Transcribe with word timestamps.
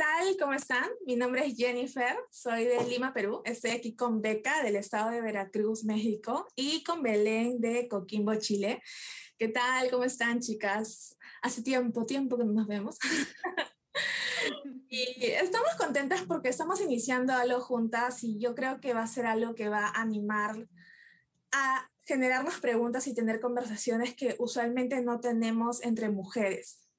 Hola, 0.00 0.08
¿qué 0.18 0.24
tal? 0.24 0.36
¿Cómo 0.38 0.54
están? 0.54 0.88
Mi 1.04 1.16
nombre 1.16 1.46
es 1.46 1.56
Jennifer, 1.56 2.16
soy 2.30 2.64
de 2.64 2.84
Lima, 2.84 3.12
Perú. 3.12 3.42
Estoy 3.44 3.72
aquí 3.72 3.94
con 3.94 4.22
Beca 4.22 4.62
del 4.62 4.76
estado 4.76 5.10
de 5.10 5.20
Veracruz, 5.20 5.84
México, 5.84 6.46
y 6.56 6.82
con 6.84 7.02
Belén 7.02 7.60
de 7.60 7.86
Coquimbo, 7.86 8.34
Chile. 8.36 8.82
¿Qué 9.36 9.48
tal? 9.48 9.90
¿Cómo 9.90 10.04
están, 10.04 10.40
chicas? 10.40 11.18
Hace 11.42 11.62
tiempo, 11.62 12.06
tiempo 12.06 12.38
que 12.38 12.44
no 12.44 12.52
nos 12.52 12.66
vemos. 12.66 12.98
y 14.88 15.26
estamos 15.26 15.74
contentas 15.76 16.22
porque 16.22 16.48
estamos 16.48 16.80
iniciando 16.80 17.34
algo 17.34 17.60
juntas 17.60 18.24
y 18.24 18.38
yo 18.38 18.54
creo 18.54 18.80
que 18.80 18.94
va 18.94 19.02
a 19.02 19.06
ser 19.06 19.26
algo 19.26 19.54
que 19.54 19.68
va 19.68 19.86
a 19.86 20.00
animar 20.00 20.66
a 21.52 21.90
generarnos 22.06 22.58
preguntas 22.60 23.06
y 23.06 23.14
tener 23.14 23.40
conversaciones 23.40 24.14
que 24.14 24.36
usualmente 24.38 25.02
no 25.02 25.20
tenemos 25.20 25.82
entre 25.82 26.08
mujeres. 26.08 26.89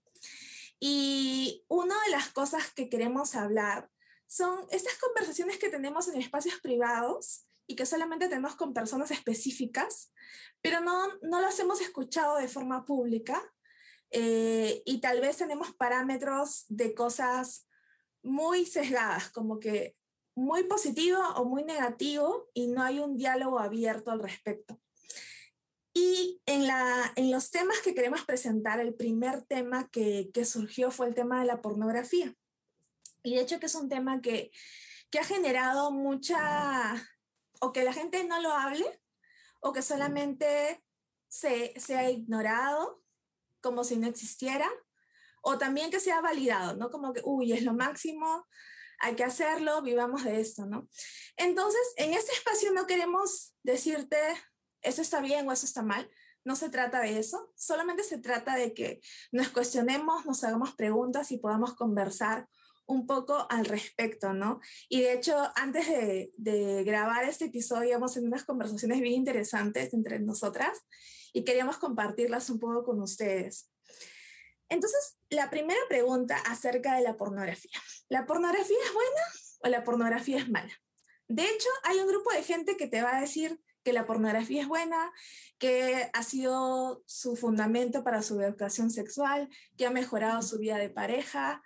Y 0.84 1.64
una 1.68 1.96
de 2.06 2.10
las 2.10 2.30
cosas 2.30 2.74
que 2.74 2.90
queremos 2.90 3.36
hablar 3.36 3.88
son 4.26 4.66
estas 4.72 4.98
conversaciones 4.98 5.60
que 5.60 5.70
tenemos 5.70 6.08
en 6.08 6.20
espacios 6.20 6.60
privados 6.60 7.46
y 7.68 7.76
que 7.76 7.86
solamente 7.86 8.28
tenemos 8.28 8.56
con 8.56 8.74
personas 8.74 9.12
específicas, 9.12 10.12
pero 10.60 10.82
no, 10.82 11.08
no 11.22 11.40
las 11.40 11.60
hemos 11.60 11.82
escuchado 11.82 12.38
de 12.38 12.48
forma 12.48 12.84
pública 12.84 13.40
eh, 14.10 14.82
y 14.84 15.00
tal 15.02 15.22
vez 15.22 15.38
tenemos 15.38 15.72
parámetros 15.76 16.66
de 16.68 16.96
cosas 16.96 17.68
muy 18.24 18.66
sesgadas, 18.66 19.30
como 19.30 19.60
que 19.60 19.96
muy 20.36 20.64
positivo 20.64 21.22
o 21.36 21.46
muy 21.46 21.64
negativo 21.64 22.50
y 22.56 22.68
no 22.68 22.82
hay 22.82 23.00
un 23.00 23.18
diálogo 23.18 23.60
abierto 23.60 24.10
al 24.10 24.20
respecto. 24.20 24.82
Y 25.94 26.42
en, 26.46 26.68
la, 26.68 27.12
en 27.16 27.32
los 27.32 27.52
temas 27.52 27.80
que 27.80 27.94
queremos 27.94 28.24
presentar, 28.26 28.80
el 28.80 28.94
primer 28.94 29.44
tema 29.44 29.90
que, 29.90 30.30
que, 30.34 30.46
surgió 30.46 30.90
fue 30.90 31.08
el 31.08 31.16
tema 31.16 31.42
de 31.42 31.48
la 31.48 31.62
pornografía. 31.62 32.34
Y 33.24 33.36
de 33.36 33.42
hecho 33.42 33.60
que 33.60 33.66
es 33.66 33.76
un 33.76 33.90
tema 33.90 34.22
que, 34.22 34.52
que 35.10 35.20
ha 35.20 35.24
generado 35.24 35.92
mucha, 35.92 36.96
o 37.60 37.74
que 37.74 37.84
la 37.84 37.94
gente 37.94 38.24
no 38.24 38.42
lo 38.42 38.54
hable, 38.54 38.86
o 39.60 39.74
que 39.74 39.82
solamente 39.82 40.84
se, 41.28 41.74
se 41.80 41.98
ha 41.98 42.10
ignorado 42.10 43.04
como 43.62 43.84
si 43.84 43.98
no 43.98 44.08
existiera, 44.08 44.70
o 45.42 45.58
también 45.58 45.92
que 45.92 46.00
se 46.00 46.12
ha 46.12 46.22
validado, 46.22 46.76
¿no? 46.76 46.90
Como 46.90 47.14
que, 47.14 47.22
uy, 47.24 47.54
es 47.54 47.64
lo 47.64 47.74
máximo, 47.74 48.48
hay 49.00 49.16
que 49.16 49.24
hacerlo, 49.24 49.82
vivamos 49.82 50.24
de 50.24 50.40
esto, 50.40 50.66
¿no? 50.66 50.88
Entonces, 51.36 51.82
en 51.98 52.14
este 52.14 52.32
espacio 52.34 52.72
no 52.72 52.86
queremos 52.86 53.56
decirte 53.64 54.18
eso 54.82 55.02
está 55.02 55.22
bien 55.22 55.48
o 55.48 55.52
eso 55.52 55.66
está 55.66 55.82
mal. 55.82 56.10
No 56.44 56.56
se 56.56 56.70
trata 56.70 57.02
de 57.02 57.20
eso, 57.20 57.52
solamente 57.56 58.04
se 58.04 58.18
trata 58.18 58.56
de 58.56 58.74
que 58.74 59.02
nos 59.32 59.50
cuestionemos, 59.50 60.26
nos 60.26 60.44
hagamos 60.44 60.74
preguntas 60.74 61.32
y 61.32 61.38
podamos 61.38 61.76
conversar 61.76 62.48
un 62.92 63.08
poco 63.08 63.48
al 63.50 63.66
respecto, 63.66 64.34
¿no? 64.34 64.60
Y 64.90 65.02
de 65.02 65.14
hecho, 65.14 65.36
antes 65.56 65.88
de, 65.88 66.84
grabar 66.84 67.24
este 67.26 67.46
episodio, 67.46 67.96
hemos 67.96 68.14
tenido 68.14 68.30
unas 68.30 68.44
conversaciones 68.44 69.00
bien 69.00 69.14
interesantes 69.14 69.94
entre 69.94 70.20
nosotras 70.20 70.80
y 71.32 71.44
queríamos 71.44 71.78
compartirlas 71.78 72.50
un 72.50 72.60
poco 72.60 72.84
con 72.84 73.00
ustedes. 73.02 73.70
Entonces, 74.68 75.18
la 75.30 75.50
primera 75.50 75.80
pregunta 75.90 76.38
acerca 76.46 76.96
de 76.96 77.04
la 77.04 77.18
pornografía. 77.18 77.80
¿La 78.10 78.26
pornografía 78.26 78.78
es 78.86 78.94
buena 78.94 79.22
o 79.64 79.68
la 79.70 79.84
pornografía 79.84 80.38
es 80.38 80.50
mala? 80.50 80.74
De 81.28 81.44
hecho, 81.44 81.70
hay 81.84 81.98
un 82.00 82.08
grupo 82.08 82.32
de 82.32 82.44
gente 82.44 82.76
que 82.76 82.88
te 82.88 83.02
va 83.02 83.18
a 83.18 83.22
decir, 83.22 83.60
que 83.84 83.94
la 83.94 84.06
pornografía 84.06 84.62
es 84.62 84.68
buena, 84.68 85.12
que 85.58 86.10
ha 86.14 86.24
sido 86.24 87.04
su 87.06 87.36
fundamento 87.36 88.04
para 88.04 88.22
su 88.22 88.40
educación 88.42 88.92
sexual, 88.92 89.50
que 89.78 89.86
ha 89.86 89.92
mejorado 89.92 90.42
su 90.42 90.60
vida 90.60 90.78
de 90.78 90.90
pareja, 90.90 91.64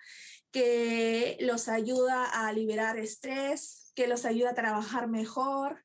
que 0.51 1.37
los 1.41 1.67
ayuda 1.67 2.25
a 2.25 2.51
liberar 2.53 2.97
estrés, 2.97 3.91
que 3.95 4.07
los 4.07 4.25
ayuda 4.25 4.51
a 4.51 4.55
trabajar 4.55 5.07
mejor. 5.07 5.83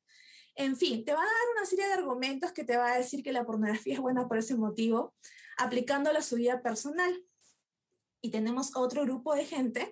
En 0.55 0.75
fin, 0.75 1.03
te 1.03 1.13
va 1.13 1.21
a 1.21 1.25
dar 1.25 1.55
una 1.55 1.65
serie 1.65 1.87
de 1.87 1.93
argumentos 1.93 2.51
que 2.51 2.63
te 2.63 2.77
va 2.77 2.93
a 2.93 2.97
decir 2.97 3.23
que 3.23 3.33
la 3.33 3.45
pornografía 3.45 3.95
es 3.95 3.99
buena 3.99 4.27
por 4.27 4.37
ese 4.37 4.55
motivo, 4.55 5.13
aplicándola 5.57 6.19
a 6.19 6.23
su 6.23 6.35
vida 6.35 6.61
personal. 6.61 7.25
Y 8.21 8.31
tenemos 8.31 8.75
otro 8.75 9.03
grupo 9.03 9.33
de 9.35 9.45
gente 9.45 9.91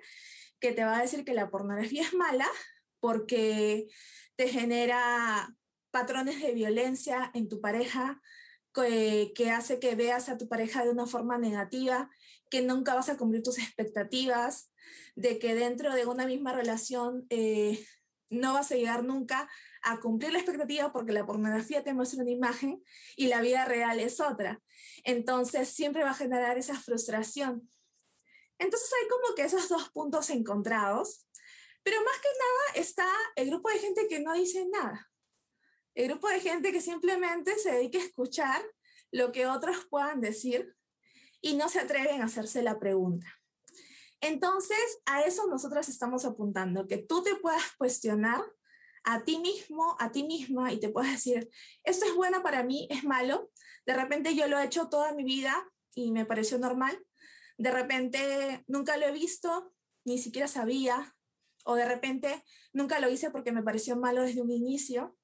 que 0.59 0.71
te 0.71 0.83
va 0.83 0.97
a 0.97 1.01
decir 1.01 1.25
que 1.25 1.33
la 1.33 1.49
pornografía 1.49 2.03
es 2.03 2.13
mala 2.13 2.47
porque 2.99 3.87
te 4.35 4.47
genera 4.47 5.55
patrones 5.91 6.41
de 6.41 6.53
violencia 6.53 7.31
en 7.33 7.49
tu 7.49 7.61
pareja, 7.61 8.21
que, 8.73 9.51
hace 9.51 9.79
que 9.79 9.95
veas 9.95 10.29
a 10.29 10.37
tu 10.37 10.47
pareja 10.47 10.83
de 10.83 10.91
una 10.91 11.05
forma 11.05 11.37
negativa, 11.37 12.09
que 12.49 12.61
nunca 12.61 12.95
vas 12.95 13.09
a 13.09 13.17
cumplir 13.17 13.43
tus 13.43 13.57
expectativas, 13.57 14.71
de 15.15 15.39
que 15.39 15.55
dentro 15.55 15.93
de 15.93 16.05
una 16.05 16.25
misma 16.25 16.53
relación 16.53 17.25
eh, 17.29 17.85
no 18.29 18.53
vas 18.53 18.71
a 18.71 18.75
llegar 18.75 19.03
nunca 19.03 19.49
a 19.81 19.99
cumplir 19.99 20.31
la 20.33 20.39
expectativa 20.39 20.91
porque 20.91 21.13
la 21.13 21.25
pornografía 21.25 21.83
te 21.83 21.93
muestra 21.93 22.21
una 22.21 22.31
imagen 22.31 22.83
y 23.15 23.27
la 23.27 23.41
vida 23.41 23.65
real 23.65 23.99
es 23.99 24.19
otra. 24.19 24.61
Entonces 25.03 25.69
siempre 25.69 26.03
va 26.03 26.11
a 26.11 26.15
generar 26.15 26.57
esa 26.57 26.79
frustración. 26.79 27.69
Entonces 28.57 28.89
hay 29.01 29.07
como 29.07 29.35
que 29.35 29.43
esos 29.43 29.69
dos 29.69 29.89
puntos 29.89 30.29
encontrados, 30.29 31.27
pero 31.81 31.97
más 32.03 32.17
que 32.17 32.27
nada 32.27 32.83
está 32.83 33.07
el 33.35 33.49
grupo 33.49 33.69
de 33.69 33.79
gente 33.79 34.07
que 34.09 34.19
no 34.19 34.33
dice 34.33 34.67
nada 34.69 35.09
el 35.99 36.07
grupo 36.07 36.29
de 36.29 36.39
gente 36.39 36.71
que 36.71 36.79
simplemente 36.79 37.57
se 37.57 37.73
dedica 37.73 37.97
a 37.97 38.03
escuchar 38.03 38.63
lo 39.11 39.33
que 39.33 39.47
otros 39.47 39.85
puedan 39.89 40.21
decir 40.21 40.73
y 41.41 41.55
no 41.55 41.67
se 41.67 41.81
atreven 41.81 42.21
a 42.21 42.25
hacerse 42.25 42.63
la 42.63 42.79
pregunta. 42.79 43.27
Entonces, 44.21 44.77
a 45.05 45.23
eso 45.23 45.47
nosotros 45.47 45.89
estamos 45.89 46.23
apuntando, 46.23 46.87
que 46.87 46.99
tú 46.99 47.21
te 47.21 47.35
puedas 47.35 47.63
cuestionar 47.77 48.41
a 49.03 49.25
ti 49.25 49.39
mismo, 49.39 49.97
a 49.99 50.09
ti 50.13 50.23
misma, 50.23 50.71
y 50.71 50.79
te 50.79 50.87
puedas 50.87 51.11
decir, 51.11 51.49
esto 51.83 52.05
es 52.05 52.15
bueno 52.15 52.41
para 52.43 52.63
mí, 52.63 52.87
es 52.89 53.03
malo. 53.03 53.51
De 53.85 53.93
repente 53.93 54.35
yo 54.35 54.47
lo 54.47 54.57
he 54.57 54.65
hecho 54.65 54.87
toda 54.87 55.13
mi 55.13 55.25
vida 55.25 55.69
y 55.93 56.13
me 56.13 56.25
pareció 56.25 56.57
normal. 56.59 56.97
De 57.57 57.71
repente 57.71 58.63
nunca 58.67 58.95
lo 58.95 59.05
he 59.05 59.11
visto, 59.11 59.73
ni 60.05 60.17
siquiera 60.17 60.47
sabía. 60.47 61.13
O 61.65 61.75
de 61.75 61.83
repente 61.83 62.41
nunca 62.71 63.01
lo 63.01 63.09
hice 63.09 63.31
porque 63.31 63.51
me 63.51 63.63
pareció 63.63 63.97
malo 63.97 64.21
desde 64.21 64.41
un 64.41 64.51
inicio. 64.51 65.18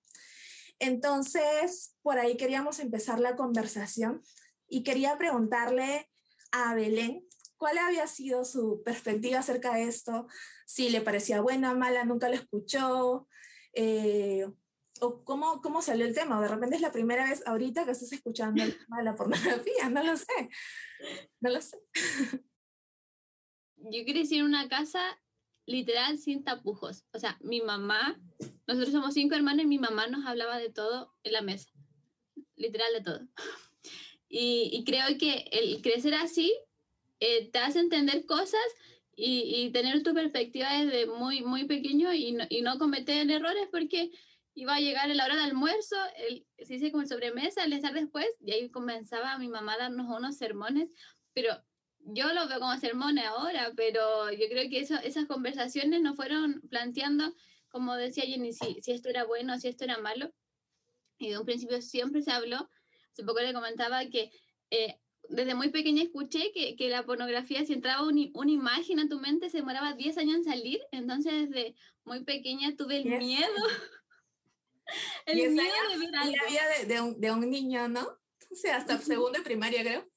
Entonces, 0.80 1.96
por 2.02 2.20
ahí 2.20 2.38
queríamos 2.38 2.80
empezar 2.80 3.20
la 3.20 3.36
conversación 3.36 4.22
y 4.68 4.84
quería 4.84 5.18
preguntarle 5.18 6.10
a 6.52 6.74
Belén 6.76 7.26
cuál 7.58 7.78
había 7.78 8.08
sido 8.08 8.46
su 8.46 8.82
perspectiva 8.84 9.40
acerca 9.40 9.76
de 9.76 9.84
esto, 9.84 10.28
si 10.66 10.90
le 10.90 11.02
parecía 11.02 11.42
buena, 11.42 11.74
mala, 11.74 12.04
nunca 12.04 12.30
lo 12.30 12.36
escuchó, 12.36 13.28
eh, 13.74 14.46
o 15.02 15.24
cómo, 15.24 15.62
cómo 15.62 15.82
salió 15.82 16.06
el 16.06 16.14
tema. 16.14 16.42
De 16.42 16.48
repente 16.48 16.76
es 16.76 16.82
la 16.82 16.92
primera 16.92 17.30
vez 17.30 17.44
ahorita 17.46 17.86
que 17.86 17.92
estás 17.92 18.12
escuchando 18.12 18.64
el 18.64 18.78
tema 18.78 18.98
de 18.98 19.04
la 19.04 19.16
pornografía, 19.16 19.90
no 19.90 20.04
lo 20.04 20.18
sé, 20.18 20.50
no 21.40 21.50
lo 21.50 21.62
sé. 21.62 21.78
Yo 23.78 24.04
crecí 24.04 24.40
en 24.40 24.46
una 24.46 24.68
casa 24.68 25.00
literal 25.66 26.18
sin 26.18 26.44
tapujos. 26.44 27.06
O 27.14 27.20
sea, 27.20 27.38
mi 27.42 27.62
mamá, 27.62 28.20
nosotros 28.68 28.92
somos 28.92 29.14
cinco 29.14 29.36
hermanos 29.36 29.66
y 29.66 29.68
mi 29.68 29.80
mamá 29.80 30.08
nos 30.08 30.26
hablaba 30.26 30.58
de 30.58 30.70
todo 30.70 31.14
en 31.24 31.34
la 31.34 31.42
mesa. 31.42 31.70
Literal 32.56 32.94
de 32.94 33.02
todo. 33.02 33.28
Y, 34.28 34.84
creo 34.86 35.18
que 35.18 35.46
el 35.52 35.82
crecer 35.82 36.14
así 36.14 36.54
eh, 37.22 37.50
te 37.52 37.60
hace 37.60 37.80
entender 37.80 38.26
cosas 38.26 38.60
y, 39.16 39.70
tener 39.72 40.04
tu 40.04 40.14
perspectiva 40.14 40.74
desde 40.74 41.06
muy, 41.06 41.42
muy 41.42 41.66
pequeño 41.66 42.12
y 42.14 42.34
no, 42.34 42.78
cometer 42.78 43.32
errores 43.32 43.70
porque 43.72 44.12
iba 44.54 44.76
a 44.76 44.82
llegar 44.82 45.08
la 45.08 45.24
hora 45.24 45.36
de 45.36 45.44
almuerzo, 45.44 45.96
el, 46.18 46.46
se 46.58 46.74
dice 46.74 46.92
como 46.92 47.04
el 47.04 47.08
sobremesa, 47.08 47.64
el 47.64 47.72
estar 47.72 47.94
después, 47.94 48.28
y 48.42 48.52
ahí 48.52 48.70
comenzaba 48.70 49.38
mi 49.38 49.48
mamá 49.48 49.76
a 49.76 49.78
darnos 49.78 50.08
unos 50.10 50.38
sermones, 50.38 50.90
pero 51.34 51.52
yo 52.06 52.34
lo 52.34 52.48
veo 52.48 52.60
como 52.60 52.78
sermones 52.78 53.26
ahora, 53.26 53.72
pero 53.76 54.32
yo 54.32 54.48
creo 54.50 54.70
que 54.70 54.80
eso, 54.80 54.96
esas 55.04 55.26
conversaciones 55.26 56.02
nos 56.02 56.16
fueron 56.16 56.62
planteando, 56.70 57.34
como 57.70 57.96
decía 57.96 58.26
Jenny, 58.26 58.54
si, 58.54 58.82
si 58.82 58.92
esto 58.92 59.10
era 59.10 59.26
bueno, 59.26 59.60
si 59.60 59.68
esto 59.68 59.84
era 59.84 59.98
malo. 59.98 60.32
Y 61.18 61.30
de 61.30 61.40
un 61.40 61.46
principio 61.46 61.82
siempre 61.82 62.22
se 62.22 62.32
habló. 62.32 62.70
Hace 63.12 63.24
poco 63.24 63.40
le 63.40 63.54
comentaba 63.54 64.06
que 64.08 64.32
eh, 64.70 65.00
desde 65.30 65.56
muy 65.56 65.70
pequeña 65.70 66.04
escuché 66.04 66.52
que, 66.54 66.76
que 66.76 66.90
la 66.90 67.04
pornografía, 67.04 67.66
si 67.66 67.74
entraba 67.74 68.04
una 68.04 68.52
imagen 68.52 69.00
a 69.00 69.08
tu 69.08 69.20
mente, 69.20 69.50
se 69.50 69.58
demoraba 69.58 69.94
10 69.94 70.18
años 70.18 70.36
en 70.36 70.44
salir. 70.44 70.82
Entonces, 70.92 71.50
desde 71.50 71.76
muy 72.04 72.24
pequeña 72.24 72.76
tuve 72.76 72.98
el 72.98 73.06
miedo. 73.06 73.48
el 75.26 75.52
miedo 75.52 75.74
de 75.90 75.98
ver 75.98 76.16
algo. 76.16 76.36
La 76.36 76.50
vida 76.50 76.62
de, 76.80 76.86
de, 76.86 77.02
un, 77.02 77.20
de 77.20 77.32
un 77.32 77.50
niño, 77.50 77.88
¿no? 77.88 78.02
O 78.52 78.56
sea, 78.56 78.78
hasta 78.78 79.00
segundo 79.00 79.40
de 79.40 79.44
primaria, 79.44 79.82
creo. 79.82 80.15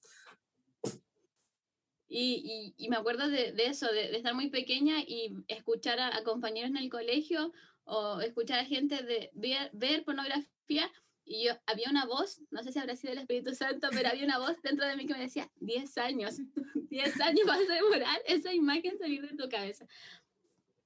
Y, 2.11 2.75
y, 2.79 2.89
me 2.89 2.97
acuerdo 2.97 3.29
de, 3.29 3.53
de 3.53 3.67
eso, 3.67 3.87
de, 3.87 4.09
de, 4.09 4.17
estar 4.17 4.35
muy 4.35 4.49
pequeña 4.49 5.01
y 5.01 5.35
escuchar 5.47 6.01
a, 6.01 6.17
a, 6.17 6.23
compañeros 6.25 6.71
en 6.71 6.79
el 6.79 6.89
colegio 6.89 7.53
o 7.85 8.21
escuchar 8.21 8.61
a 8.61 8.65
gente 8.65 9.03
de 9.03 9.31
ver, 9.35 9.71
ver, 9.75 10.05
pornografía 10.05 10.91
y 11.29 11.45
yo 11.45 11.53
había 11.67 11.91
una 11.91 12.07
voz, 12.07 12.41
no 12.51 12.63
sé 12.63 12.73
si 12.73 12.79
habrá 12.79 12.97
sido 12.97 13.13
el 13.13 13.19
Espíritu 13.19 13.55
Santo, 13.55 13.89
pero 13.93 14.09
había 14.09 14.25
una 14.25 14.39
voz 14.39 14.57
dentro 14.63 14.87
de 14.87 14.97
mí 14.97 15.07
que 15.07 15.13
me 15.13 15.21
decía 15.21 15.51
10 15.61 15.99
años, 15.99 16.37
10 16.91 17.21
años 17.21 17.47
vas 17.47 17.61
a 17.69 17.75
demorar 17.75 18.23
esa 18.27 18.55
imagen 18.55 18.99
salir 18.99 19.21
de 19.29 19.37
tu 19.37 19.49
cabeza. 19.51 19.87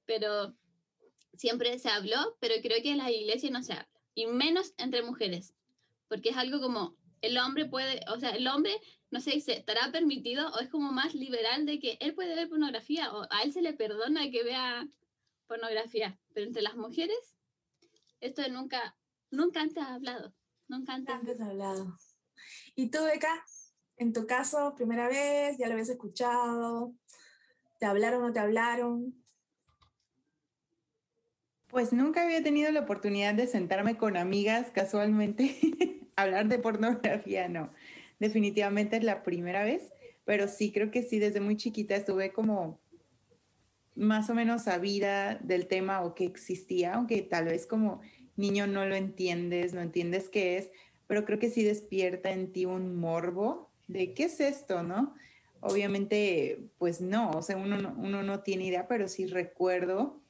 Pero 0.05 0.53
siempre 1.37 1.79
se 1.79 1.89
habló, 1.89 2.35
pero 2.41 2.55
creo 2.61 2.81
que 2.83 2.91
en 2.91 2.97
la 2.97 3.09
iglesia 3.09 3.49
no 3.51 3.63
se 3.63 3.71
habla. 3.71 3.87
Y 4.15 4.27
menos 4.27 4.73
entre 4.77 5.01
mujeres. 5.01 5.53
Porque 6.09 6.29
es 6.29 6.37
algo 6.37 6.59
como, 6.59 6.97
el 7.21 7.37
hombre 7.37 7.65
puede, 7.65 8.01
o 8.13 8.19
sea, 8.19 8.31
el 8.31 8.45
hombre, 8.47 8.73
no 9.13 9.21
sé, 9.21 9.39
se 9.41 9.53
estará 9.53 9.91
permitido 9.91 10.49
o 10.53 10.59
es 10.59 10.69
como 10.69 10.91
más 10.91 11.13
liberal 11.13 11.67
de 11.67 11.79
que 11.79 11.97
él 12.01 12.15
puede 12.15 12.35
ver 12.35 12.49
pornografía 12.49 13.13
o 13.13 13.27
a 13.29 13.43
él 13.43 13.53
se 13.53 13.61
le 13.61 13.73
perdona 13.73 14.31
que 14.31 14.43
vea 14.43 14.87
pornografía. 15.45 16.17
Pero 16.33 16.47
entre 16.47 16.63
las 16.63 16.75
mujeres, 16.75 17.35
esto 18.21 18.41
nunca, 18.49 18.95
nunca 19.29 19.61
antes 19.61 19.77
ha 19.77 19.93
hablado. 19.93 20.33
Nunca 20.67 20.95
antes. 20.95 21.13
antes 21.13 21.39
ha 21.39 21.45
hablado. 21.45 21.95
¿Y 22.73 22.89
tú, 22.89 23.03
Beca? 23.03 23.45
En 23.97 24.13
tu 24.13 24.25
caso, 24.25 24.73
primera 24.73 25.07
vez, 25.07 25.59
ya 25.59 25.67
lo 25.67 25.73
habías 25.73 25.89
escuchado, 25.89 26.95
¿te 27.77 27.85
hablaron 27.85 28.23
o 28.23 28.27
no 28.29 28.33
te 28.33 28.39
hablaron? 28.39 29.23
Pues 31.67 31.93
nunca 31.93 32.23
había 32.23 32.41
tenido 32.41 32.71
la 32.71 32.79
oportunidad 32.79 33.35
de 33.35 33.45
sentarme 33.45 33.95
con 33.95 34.17
amigas 34.17 34.71
casualmente, 34.71 35.55
hablar 36.15 36.47
de 36.47 36.57
pornografía, 36.57 37.47
no. 37.47 37.71
Definitivamente 38.19 38.97
es 38.97 39.03
la 39.03 39.23
primera 39.23 39.63
vez, 39.63 39.91
pero 40.25 40.47
sí 40.47 40.71
creo 40.71 40.91
que 40.91 41.03
sí, 41.03 41.19
desde 41.19 41.41
muy 41.41 41.57
chiquita 41.57 41.95
estuve 41.95 42.31
como 42.31 42.79
más 43.95 44.29
o 44.29 44.33
menos 44.35 44.63
sabida 44.63 45.35
del 45.35 45.67
tema 45.67 46.01
o 46.01 46.15
que 46.15 46.25
existía, 46.25 46.95
aunque 46.95 47.21
tal 47.21 47.45
vez 47.45 47.65
como 47.65 48.01
niño 48.35 48.65
no 48.67 48.85
lo 48.85 48.95
entiendes, 48.95 49.73
no 49.73 49.81
entiendes 49.81 50.29
qué 50.29 50.57
es, 50.57 50.69
pero 51.07 51.25
creo 51.25 51.39
que 51.39 51.49
sí 51.49 51.63
despierta 51.63 52.31
en 52.31 52.51
ti 52.51 52.65
un 52.65 52.95
morbo 52.95 53.71
de 53.87 54.13
qué 54.13 54.25
es 54.25 54.39
esto, 54.39 54.83
¿no? 54.83 55.13
Obviamente, 55.59 56.69
pues 56.77 56.99
no, 56.99 57.31
o 57.31 57.41
sea, 57.41 57.55
uno 57.55 57.77
no, 57.77 57.93
uno 57.97 58.23
no 58.23 58.41
tiene 58.41 58.65
idea, 58.65 58.87
pero 58.87 59.07
sí 59.07 59.27
recuerdo, 59.27 60.21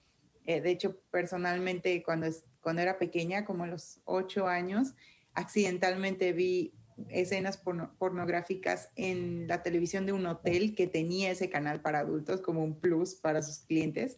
eh, 0.45 0.62
de 0.62 0.71
hecho, 0.71 1.00
personalmente 1.09 2.03
cuando, 2.03 2.27
cuando 2.62 2.81
era 2.81 2.97
pequeña, 2.97 3.45
como 3.45 3.63
a 3.63 3.68
los 3.68 4.00
ocho 4.06 4.47
años, 4.47 4.94
accidentalmente 5.33 6.33
vi 6.33 6.74
escenas 7.09 7.57
pornográficas 7.57 8.89
en 8.95 9.47
la 9.47 9.63
televisión 9.63 10.05
de 10.05 10.13
un 10.13 10.25
hotel 10.25 10.75
que 10.75 10.87
tenía 10.87 11.31
ese 11.31 11.49
canal 11.49 11.81
para 11.81 11.99
adultos 11.99 12.41
como 12.41 12.63
un 12.63 12.79
plus 12.79 13.15
para 13.15 13.41
sus 13.41 13.59
clientes. 13.59 14.17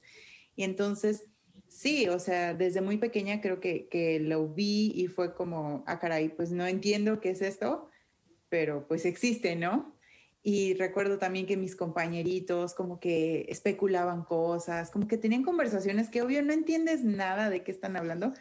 Y 0.55 0.63
entonces 0.63 1.25
Sí, 1.67 2.07
o 2.07 2.19
sea, 2.19 2.53
desde 2.53 2.79
muy 2.79 2.97
pequeña 2.97 3.41
creo 3.41 3.59
que, 3.59 3.89
que 3.89 4.19
lo 4.19 4.47
vi 4.47 4.93
y 4.95 5.07
fue 5.07 5.35
como, 5.35 5.83
ah, 5.87 5.99
caray, 5.99 6.29
pues 6.29 6.51
no 6.51 6.65
entiendo 6.65 7.19
qué 7.19 7.31
es 7.31 7.41
esto, 7.41 7.89
pero 8.47 8.87
pues 8.87 9.05
existe, 9.05 9.57
¿no? 9.57 9.93
Y 10.41 10.75
recuerdo 10.75 11.17
también 11.17 11.45
que 11.45 11.57
mis 11.57 11.75
compañeritos 11.75 12.75
como 12.75 12.99
que 12.99 13.45
especulaban 13.49 14.23
cosas, 14.23 14.89
como 14.89 15.07
que 15.07 15.17
tenían 15.17 15.43
conversaciones 15.43 16.09
que 16.09 16.21
obvio 16.21 16.41
no 16.43 16.53
entiendes 16.53 17.03
nada 17.03 17.49
de 17.49 17.63
qué 17.63 17.71
están 17.71 17.97
hablando, 17.97 18.33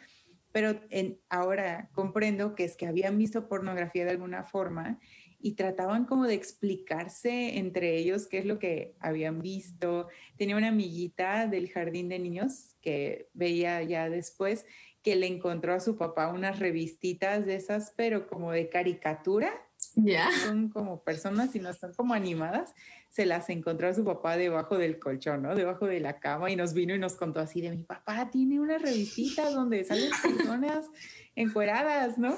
pero 0.55 0.79
en, 0.89 1.19
ahora 1.27 1.89
comprendo 1.91 2.55
que 2.55 2.63
es 2.63 2.77
que 2.77 2.87
habían 2.87 3.17
visto 3.17 3.49
pornografía 3.49 4.05
de 4.05 4.11
alguna 4.11 4.45
forma 4.45 5.01
y 5.37 5.55
trataban 5.55 6.05
como 6.05 6.27
de 6.27 6.33
explicarse 6.33 7.57
entre 7.57 7.97
ellos 7.97 8.25
qué 8.27 8.37
es 8.37 8.45
lo 8.45 8.57
que 8.57 8.95
habían 9.01 9.41
visto. 9.41 10.07
Tenía 10.37 10.55
una 10.55 10.69
amiguita 10.69 11.47
del 11.47 11.69
jardín 11.69 12.07
de 12.07 12.19
niños 12.19 12.77
que 12.79 13.27
veía 13.33 13.83
ya 13.83 14.09
después 14.09 14.65
que 15.03 15.17
le 15.17 15.27
encontró 15.27 15.73
a 15.73 15.81
su 15.81 15.97
papá 15.97 16.29
unas 16.29 16.59
revistitas 16.59 17.45
de 17.45 17.55
esas, 17.55 17.93
pero 17.97 18.25
como 18.25 18.53
de 18.53 18.69
caricatura. 18.69 19.51
Ya. 19.95 20.31
Son 20.45 20.69
como 20.69 21.03
personas 21.03 21.53
y 21.57 21.59
no 21.59 21.69
están 21.69 21.93
como 21.93 22.13
animadas. 22.13 22.73
Se 23.15 23.25
las 23.25 23.49
encontró 23.49 23.87
a 23.87 23.93
su 23.93 24.03
papá 24.03 24.35
debajo 24.35 24.77
del 24.77 24.99
colchón, 24.99 25.43
¿no? 25.43 25.55
Debajo 25.55 25.87
de 25.87 26.01
la 26.01 26.19
cama 26.19 26.51
y 26.51 26.57
nos 26.57 26.73
vino 26.73 26.93
y 26.93 26.99
nos 26.99 27.13
contó 27.13 27.39
así 27.39 27.61
de 27.61 27.71
mi 27.71 27.83
papá 27.83 28.29
tiene 28.29 28.59
una 28.59 28.77
revistita 28.77 29.49
donde 29.51 29.85
salen 29.85 30.09
personas 30.21 30.89
encueradas, 31.33 32.17
¿no? 32.17 32.37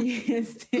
Y, 0.00 0.32
este, 0.32 0.80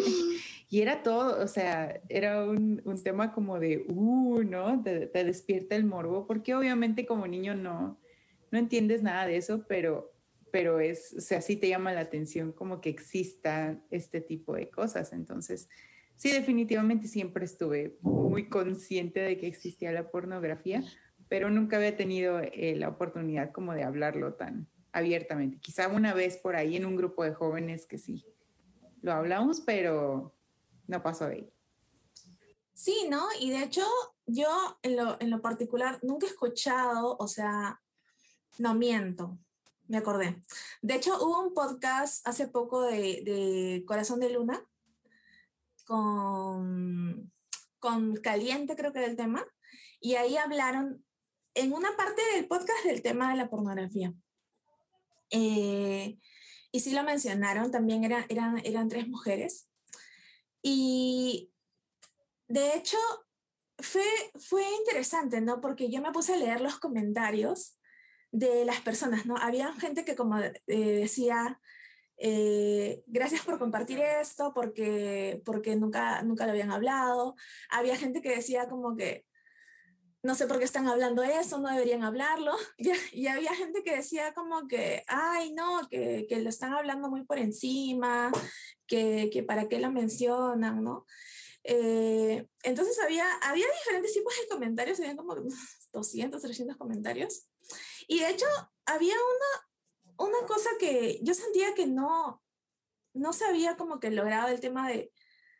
era 0.70 1.02
todo, 1.02 1.42
o 1.42 1.48
sea, 1.48 2.00
era 2.08 2.44
un, 2.44 2.82
un 2.84 3.02
tema 3.02 3.32
como 3.32 3.58
de, 3.58 3.84
uh, 3.88 4.44
¿no? 4.44 4.80
Te, 4.80 5.08
despierta 5.08 5.74
el 5.74 5.86
morbo, 5.86 6.24
porque 6.24 6.54
obviamente 6.54 7.04
como 7.04 7.26
niño 7.26 7.56
no, 7.56 7.98
no 8.52 8.58
entiendes 8.60 9.02
nada 9.02 9.26
de 9.26 9.38
eso, 9.38 9.64
pero, 9.66 10.12
pero 10.52 10.78
es, 10.78 11.14
o 11.18 11.20
sea, 11.20 11.40
sí 11.40 11.56
te 11.56 11.68
llama 11.68 11.92
la 11.92 12.02
atención 12.02 12.52
como 12.52 12.80
que 12.80 12.90
exista 12.90 13.76
este 13.90 14.20
tipo 14.20 14.54
de 14.54 14.70
cosas. 14.70 15.12
Entonces, 15.12 15.68
sí, 16.16 16.30
definitivamente 16.30 17.08
siempre 17.08 17.44
estuve 17.44 17.98
muy 18.00 18.48
consciente 18.48 19.20
de 19.20 19.38
que 19.38 19.46
existía 19.46 19.92
la 19.92 20.10
pornografía, 20.10 20.82
pero 21.28 21.50
nunca 21.50 21.76
había 21.76 21.96
tenido 21.96 22.40
eh, 22.40 22.74
la 22.76 22.88
oportunidad 22.88 23.52
como 23.52 23.74
de 23.74 23.84
hablarlo 23.84 24.34
tan 24.34 24.68
abiertamente. 24.92 25.58
Quizá 25.58 25.88
una 25.88 26.14
vez 26.14 26.36
por 26.36 26.56
ahí 26.56 26.76
en 26.76 26.84
un 26.84 26.96
grupo 26.96 27.24
de 27.24 27.32
jóvenes 27.32 27.86
que 27.86 27.98
sí 27.98 28.24
lo 29.00 29.12
hablamos, 29.12 29.60
pero 29.60 30.34
no 30.86 31.02
pasó 31.02 31.26
de 31.26 31.34
ahí. 31.34 31.52
Sí, 32.74 33.06
¿no? 33.08 33.26
Y 33.40 33.50
de 33.50 33.62
hecho, 33.62 33.82
yo 34.26 34.48
en 34.82 34.96
lo, 34.96 35.16
en 35.20 35.30
lo 35.30 35.40
particular 35.40 35.98
nunca 36.02 36.26
he 36.26 36.30
escuchado, 36.30 37.16
o 37.18 37.28
sea, 37.28 37.80
no 38.58 38.74
miento, 38.74 39.38
me 39.88 39.98
acordé. 39.98 40.40
De 40.80 40.94
hecho, 40.94 41.16
hubo 41.22 41.42
un 41.42 41.54
podcast 41.54 42.26
hace 42.26 42.48
poco 42.48 42.82
de, 42.82 43.22
de 43.24 43.84
Corazón 43.86 44.20
de 44.20 44.30
Luna 44.30 44.66
con, 45.82 47.32
con 47.78 48.16
Caliente, 48.16 48.76
creo 48.76 48.92
que 48.92 49.00
era 49.00 49.08
el 49.08 49.16
tema, 49.16 49.46
y 50.00 50.14
ahí 50.14 50.36
hablaron 50.36 51.04
en 51.54 51.72
una 51.72 51.96
parte 51.96 52.22
del 52.34 52.46
podcast 52.48 52.84
del 52.84 53.02
tema 53.02 53.30
de 53.30 53.36
la 53.36 53.50
pornografía. 53.50 54.12
Eh, 55.30 56.18
y 56.70 56.80
sí 56.80 56.92
lo 56.92 57.02
mencionaron, 57.02 57.70
también 57.70 58.04
eran, 58.04 58.24
eran, 58.28 58.60
eran 58.64 58.88
tres 58.88 59.08
mujeres. 59.08 59.68
Y 60.62 61.52
de 62.48 62.74
hecho, 62.74 62.98
fue, 63.78 64.04
fue 64.38 64.64
interesante, 64.78 65.40
¿no? 65.40 65.60
Porque 65.60 65.90
yo 65.90 66.00
me 66.00 66.12
puse 66.12 66.34
a 66.34 66.36
leer 66.36 66.60
los 66.60 66.78
comentarios 66.78 67.78
de 68.30 68.64
las 68.64 68.80
personas, 68.80 69.26
¿no? 69.26 69.36
Había 69.36 69.72
gente 69.74 70.04
que 70.04 70.16
como 70.16 70.38
eh, 70.38 70.54
decía, 70.66 71.60
eh, 72.24 73.02
gracias 73.08 73.42
por 73.42 73.58
compartir 73.58 73.98
esto, 73.98 74.52
porque, 74.54 75.42
porque 75.44 75.74
nunca, 75.74 76.22
nunca 76.22 76.46
lo 76.46 76.52
habían 76.52 76.70
hablado. 76.70 77.34
Había 77.68 77.96
gente 77.96 78.22
que 78.22 78.36
decía 78.36 78.68
como 78.68 78.94
que, 78.94 79.26
no 80.22 80.36
sé 80.36 80.46
por 80.46 80.60
qué 80.60 80.64
están 80.64 80.86
hablando 80.86 81.24
eso, 81.24 81.58
no 81.58 81.68
deberían 81.68 82.04
hablarlo. 82.04 82.52
Y, 83.12 83.26
había 83.26 83.52
gente 83.56 83.82
que 83.82 83.96
decía 83.96 84.32
como 84.34 84.68
que, 84.68 85.02
ay, 85.08 85.52
no, 85.52 85.88
que, 85.90 86.26
que, 86.28 86.40
lo 86.40 86.48
están 86.48 86.72
hablando 86.74 87.10
muy 87.10 87.24
por 87.24 87.38
encima, 87.38 88.30
que, 88.86 89.28
que 89.32 89.42
para 89.42 89.68
qué 89.68 89.80
lo 89.80 89.90
mencionan, 89.90 90.84
¿no? 90.84 91.06
Eh, 91.64 92.46
entonces 92.62 93.00
había, 93.00 93.26
había 93.38 93.66
diferentes 93.80 94.12
tipos 94.12 94.32
de 94.40 94.46
comentarios, 94.48 95.00
había 95.00 95.16
como 95.16 95.34
200, 95.92 96.40
300 96.40 96.76
comentarios. 96.76 97.48
Y 98.06 98.20
de 98.20 98.30
hecho, 98.30 98.46
había 98.86 99.14
una, 99.14 99.71
una 100.22 100.46
cosa 100.46 100.70
que 100.78 101.20
yo 101.22 101.34
sentía 101.34 101.74
que 101.74 101.86
no, 101.86 102.42
no 103.14 103.32
se 103.32 103.44
había 103.44 103.76
como 103.76 104.00
que 104.00 104.10
logrado 104.10 104.48
el 104.48 104.60
tema 104.60 104.88
de, 104.88 105.12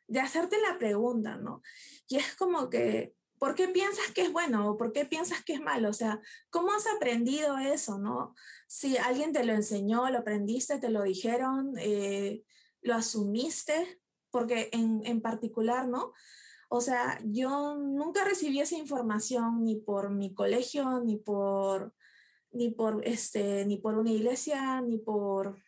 de 0.06 0.20
hacerte 0.20 0.56
la 0.60 0.78
pregunta, 0.78 1.36
¿no? 1.36 1.62
Y 2.08 2.16
es 2.16 2.34
como 2.36 2.70
que, 2.70 3.14
¿por 3.38 3.54
qué 3.54 3.68
piensas 3.68 4.10
que 4.14 4.22
es 4.22 4.32
bueno 4.32 4.70
o 4.70 4.76
por 4.76 4.92
qué 4.92 5.04
piensas 5.04 5.44
que 5.44 5.54
es 5.54 5.60
malo? 5.60 5.88
O 5.88 5.92
sea, 5.92 6.20
¿cómo 6.50 6.72
has 6.72 6.86
aprendido 6.86 7.58
eso, 7.58 7.98
no? 7.98 8.34
Si 8.68 8.96
alguien 8.96 9.32
te 9.32 9.44
lo 9.44 9.52
enseñó, 9.52 10.08
lo 10.10 10.18
aprendiste, 10.18 10.78
te 10.78 10.90
lo 10.90 11.02
dijeron, 11.02 11.74
eh, 11.78 12.44
lo 12.82 12.94
asumiste, 12.94 14.00
porque 14.30 14.70
en, 14.72 15.02
en 15.04 15.20
particular, 15.20 15.88
¿no? 15.88 16.12
O 16.68 16.80
sea, 16.80 17.20
yo 17.24 17.76
nunca 17.76 18.24
recibí 18.24 18.60
esa 18.60 18.76
información 18.76 19.64
ni 19.64 19.76
por 19.76 20.10
mi 20.10 20.32
colegio, 20.32 21.00
ni 21.04 21.16
por, 21.16 21.94
ni 22.52 22.70
por, 22.70 23.06
este, 23.06 23.64
ni 23.66 23.78
por 23.78 23.96
una 23.96 24.10
iglesia, 24.10 24.80
ni 24.80 24.98
por 24.98 25.62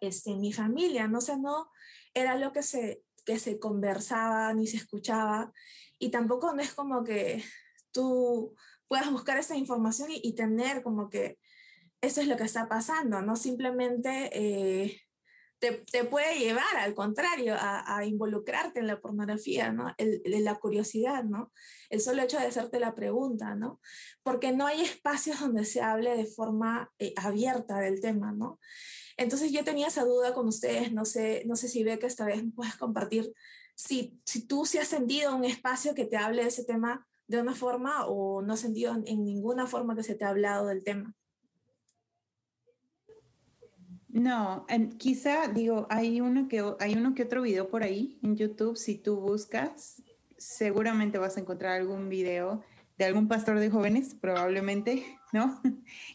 este, 0.00 0.34
mi 0.36 0.52
familia, 0.52 1.08
¿no? 1.08 1.18
O 1.18 1.22
sea, 1.22 1.36
no 1.36 1.70
era 2.14 2.36
lo 2.36 2.52
que 2.52 2.62
se, 2.62 3.02
que 3.24 3.38
se 3.38 3.58
conversaba 3.58 4.52
ni 4.54 4.66
se 4.66 4.76
escuchaba 4.76 5.52
y 5.98 6.10
tampoco 6.10 6.52
no 6.52 6.62
es 6.62 6.74
como 6.74 7.04
que 7.04 7.44
tú 7.92 8.54
puedas 8.86 9.10
buscar 9.10 9.38
esa 9.38 9.56
información 9.56 10.10
y, 10.10 10.20
y 10.22 10.34
tener 10.34 10.82
como 10.82 11.10
que 11.10 11.38
eso 12.00 12.20
es 12.20 12.28
lo 12.28 12.36
que 12.36 12.44
está 12.44 12.68
pasando, 12.68 13.22
no 13.22 13.36
simplemente 13.36 14.30
eh, 14.32 15.00
te, 15.58 16.04
puede 16.04 16.38
llevar, 16.38 16.76
al 16.78 16.94
contrario, 16.94 17.56
a, 17.58 18.04
involucrarte 18.04 18.80
en 18.80 18.86
la 18.86 19.00
pornografía, 19.00 19.72
¿no? 19.72 19.92
El, 19.98 20.22
la 20.44 20.54
curiosidad, 20.56 21.24
¿no? 21.24 21.52
El 21.90 22.00
solo 22.00 22.22
hecho 22.22 22.38
de 22.38 22.46
hacerte 22.46 22.78
la 22.78 22.94
pregunta, 22.94 23.54
¿no? 23.54 23.80
Porque 24.22 24.52
no 24.52 24.66
hay 24.66 24.82
espacios 24.82 25.40
donde 25.40 25.64
se 25.64 25.80
hable 25.80 26.16
de 26.16 26.26
forma 26.26 26.92
eh, 26.98 27.12
abierta 27.16 27.78
del 27.80 28.00
tema, 28.00 28.32
¿no? 28.32 28.60
Entonces 29.16 29.50
yo 29.50 29.64
tenía 29.64 29.88
esa 29.88 30.04
duda 30.04 30.32
con 30.32 30.46
ustedes, 30.46 30.92
no 30.92 31.04
sé, 31.04 31.42
no 31.46 31.56
sé 31.56 31.68
si 31.68 31.82
ve 31.82 31.98
que 31.98 32.06
esta 32.06 32.24
vez 32.24 32.42
puedes 32.54 32.76
compartir 32.76 33.32
si, 33.74 34.20
si 34.24 34.46
tú 34.46 34.66
sí 34.66 34.78
has 34.78 34.88
sentido 34.88 35.34
un 35.36 35.44
espacio 35.44 35.94
que 35.94 36.04
te 36.04 36.16
hable 36.16 36.42
de 36.42 36.48
ese 36.48 36.64
tema 36.64 37.06
de 37.28 37.40
una 37.40 37.54
forma 37.54 38.06
o 38.06 38.42
no 38.42 38.54
has 38.54 38.60
sentido 38.60 38.94
en 39.06 39.24
ninguna 39.24 39.66
forma 39.66 39.94
que 39.94 40.02
se 40.02 40.14
te 40.14 40.24
ha 40.24 40.30
hablado 40.30 40.66
del 40.66 40.82
tema. 40.82 41.14
No, 44.08 44.66
quizá 44.96 45.48
digo, 45.48 45.86
hay 45.90 46.20
uno 46.20 46.48
que 46.48 46.64
hay 46.80 46.94
uno 46.94 47.14
que 47.14 47.24
otro 47.24 47.42
video 47.42 47.68
por 47.68 47.82
ahí 47.82 48.18
en 48.22 48.36
YouTube. 48.36 48.76
Si 48.76 48.96
tú 48.96 49.20
buscas, 49.20 50.02
seguramente 50.38 51.18
vas 51.18 51.36
a 51.36 51.40
encontrar 51.40 51.72
algún 51.72 52.08
video 52.08 52.62
de 52.98 53.04
algún 53.04 53.28
pastor 53.28 53.60
de 53.60 53.70
jóvenes, 53.70 54.14
probablemente, 54.20 55.04
¿no? 55.32 55.60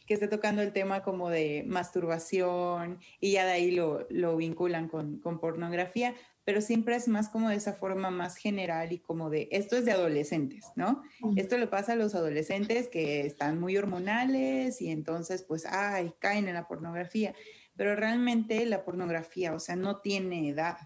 que 0.06 0.14
esté 0.16 0.28
tocando 0.28 0.62
el 0.62 0.74
tema 0.74 1.02
como 1.02 1.30
de 1.30 1.64
masturbación 1.66 3.00
y 3.20 3.32
ya 3.34 3.46
de 3.46 3.54
ahí 3.54 3.72
lo, 3.72 4.06
lo 4.10 4.36
vinculan 4.36 4.90
con, 4.90 5.20
con, 5.20 5.40
pornografía, 5.40 6.14
pero 6.44 6.60
siempre 6.60 6.96
es 6.96 7.08
más 7.08 7.30
como 7.30 7.50
de 7.50 7.56
esa 7.56 7.74
forma 7.74 8.12
más 8.12 8.36
general 8.36 8.92
y 8.92 9.00
como 9.00 9.30
de, 9.30 9.48
esto 9.52 9.78
es 9.78 9.86
de 9.86 9.94
adolescentes, 9.94 10.66
¿no? 10.76 11.04
Esto 11.38 11.58
le 11.58 11.68
pasa 11.68 11.94
a 11.94 11.96
los 11.96 12.16
adolescentes 12.16 12.90
que 12.90 13.26
están 13.26 13.62
muy 13.62 13.78
hormonales 13.78 14.82
y 14.82 14.90
entonces 14.90 15.44
pues, 15.44 15.66
ay, 15.66 16.12
caen 16.20 16.50
en 16.50 16.56
la 16.56 16.68
pornografía, 16.68 17.34
pero 17.76 17.96
realmente 17.96 18.66
la 18.66 18.84
pornografía, 18.84 19.54
o 19.54 19.60
sea, 19.60 19.76
no 19.76 20.02
tiene 20.02 20.50
edad, 20.50 20.78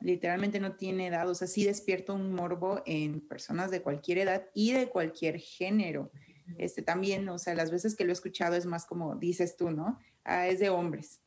literalmente 0.00 0.60
no 0.60 0.76
tiene 0.76 1.08
edad, 1.08 1.28
o 1.28 1.34
sea, 1.34 1.48
sí 1.48 1.64
despierta 1.64 2.12
un 2.12 2.32
morbo 2.32 2.82
en 2.86 3.20
personas 3.20 3.70
de 3.70 3.82
cualquier 3.82 4.18
edad 4.18 4.46
y 4.54 4.72
de 4.72 4.88
cualquier 4.88 5.38
género. 5.38 6.10
Este 6.58 6.82
también, 6.82 7.28
o 7.28 7.38
sea, 7.38 7.54
las 7.54 7.70
veces 7.70 7.96
que 7.96 8.04
lo 8.04 8.10
he 8.10 8.12
escuchado 8.12 8.54
es 8.56 8.66
más 8.66 8.86
como 8.86 9.16
dices 9.16 9.56
tú, 9.56 9.70
¿no? 9.70 9.98
Ah, 10.24 10.46
es 10.46 10.60
de 10.60 10.70
hombres. 10.70 11.20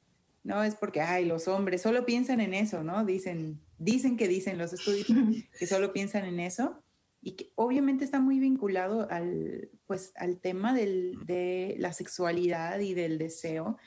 No 0.44 0.64
es 0.64 0.76
porque, 0.76 1.02
ay, 1.02 1.26
los 1.26 1.48
hombres 1.48 1.82
solo 1.82 2.06
piensan 2.06 2.40
en 2.40 2.54
eso, 2.54 2.84
¿no? 2.84 3.06
Dicen, 3.06 3.60
dicen 3.78 4.16
que 4.16 4.28
dicen 4.28 4.58
los 4.58 4.72
estudios 4.72 5.08
que 5.60 5.68
solo 5.68 5.92
piensan 5.92 6.26
en 6.26 6.40
eso 6.40 6.82
y 7.22 7.34
que 7.34 7.52
obviamente 7.56 8.06
está 8.06 8.22
muy 8.22 8.40
vinculado 8.40 9.10
al, 9.12 9.70
pues, 9.86 10.14
al 10.16 10.40
tema 10.40 10.74
del, 10.74 11.18
de 11.26 11.76
la 11.78 11.92
sexualidad 11.92 12.80
y 12.80 12.94
del 12.94 13.18
deseo 13.18 13.78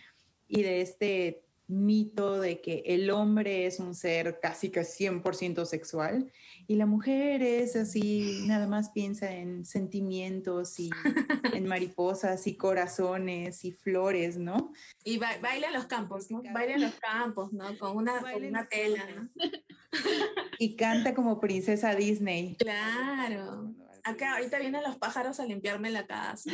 y 0.53 0.63
de 0.63 0.83
este 0.83 1.43
mito 1.67 2.39
de 2.39 2.61
que 2.61 2.83
el 2.87 3.11
hombre 3.11 3.65
es 3.65 3.81
un 3.81 3.95
ser 3.95 4.39
casi 4.41 4.69
que 4.69 4.83
100% 4.83 5.65
sexual 5.65 6.31
y 6.67 6.77
la 6.77 6.85
mujer 6.85 7.43
es 7.43 7.75
así, 7.75 8.45
nada 8.47 8.67
más 8.67 8.91
piensa 8.91 9.33
en 9.33 9.65
sentimientos 9.65 10.79
y 10.79 10.91
en 11.55 11.67
mariposas 11.67 12.47
y 12.47 12.57
corazones 12.57 13.65
y 13.65 13.73
flores, 13.73 14.37
¿no? 14.37 14.73
Y 15.05 15.19
baila 15.19 15.69
en 15.69 15.73
los 15.73 15.87
campos, 15.87 16.31
¿no? 16.31 16.43
Baila 16.53 16.75
en 16.75 16.83
los 16.83 16.95
campos, 16.97 17.53
¿no? 17.55 17.79
Con 17.79 17.97
una, 17.97 18.21
con 18.21 18.45
una 18.45 18.69
tela, 18.69 19.05
¿no? 19.17 19.29
Y 20.59 20.77
canta 20.77 21.13
como 21.13 21.41
princesa 21.41 21.95
Disney. 21.95 22.57
Claro. 22.57 23.75
Acá 24.05 24.37
ahorita 24.37 24.59
vienen 24.59 24.83
los 24.83 24.97
pájaros 24.97 25.41
a 25.41 25.45
limpiarme 25.45 25.91
la 25.91 26.07
casa. 26.07 26.51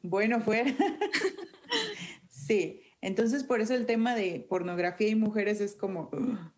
Bueno, 0.00 0.40
fue. 0.40 0.76
Sí, 2.52 2.82
entonces, 3.00 3.44
por 3.44 3.60
eso 3.60 3.74
el 3.74 3.86
tema 3.86 4.14
de 4.14 4.46
pornografía 4.48 5.08
y 5.08 5.14
mujeres 5.14 5.60
es 5.60 5.74
como, 5.74 6.10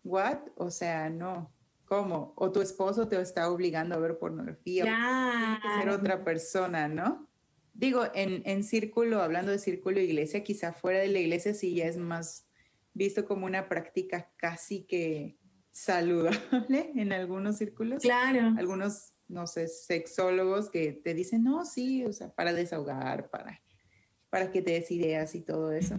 ¿what? 0.03 0.39
O 0.55 0.69
sea, 0.69 1.09
no. 1.09 1.51
¿Cómo? 1.85 2.33
O 2.35 2.51
tu 2.51 2.61
esposo 2.61 3.07
te 3.07 3.19
está 3.21 3.49
obligando 3.49 3.95
a 3.95 3.99
ver 3.99 4.17
pornografía. 4.17 4.83
Tiene 4.83 5.59
que 5.61 5.81
ser 5.81 5.89
otra 5.89 6.23
persona, 6.23 6.87
¿no? 6.87 7.27
Digo, 7.73 8.03
en, 8.13 8.41
en 8.45 8.63
círculo, 8.63 9.21
hablando 9.21 9.51
de 9.51 9.59
círculo 9.59 9.99
iglesia, 9.99 10.43
quizá 10.43 10.73
fuera 10.73 10.99
de 10.99 11.09
la 11.09 11.19
iglesia 11.19 11.53
sí 11.53 11.75
ya 11.75 11.85
es 11.85 11.97
más 11.97 12.47
visto 12.93 13.25
como 13.25 13.45
una 13.45 13.67
práctica 13.67 14.31
casi 14.37 14.83
que 14.83 15.37
saludable 15.71 16.91
en 16.95 17.11
algunos 17.11 17.57
círculos. 17.57 18.01
Claro. 18.01 18.53
Algunos, 18.57 19.13
no 19.27 19.45
sé, 19.45 19.67
sexólogos 19.67 20.69
que 20.69 20.91
te 20.91 21.13
dicen, 21.13 21.43
no, 21.43 21.65
sí, 21.65 22.05
o 22.05 22.13
sea, 22.13 22.33
para 22.33 22.53
desahogar, 22.53 23.29
para 23.29 23.61
para 24.35 24.51
que 24.51 24.61
te 24.61 24.71
des 24.71 24.91
ideas 24.91 25.33
y 25.33 25.39
todo 25.39 25.71
eso. 25.71 25.97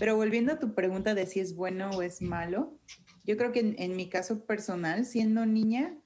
Pero 0.00 0.16
volviendo 0.16 0.52
a 0.52 0.58
tu 0.58 0.74
pregunta 0.74 1.14
de 1.14 1.24
si 1.24 1.38
es 1.38 1.54
bueno 1.54 1.90
o 1.90 2.02
es 2.02 2.20
malo, 2.20 2.76
yo 3.22 3.36
creo 3.36 3.52
que 3.52 3.76
en, 3.78 3.94
mi 3.94 4.08
caso 4.08 4.44
personal, 4.44 5.06
siendo 5.06 5.46
niña, 5.46 5.96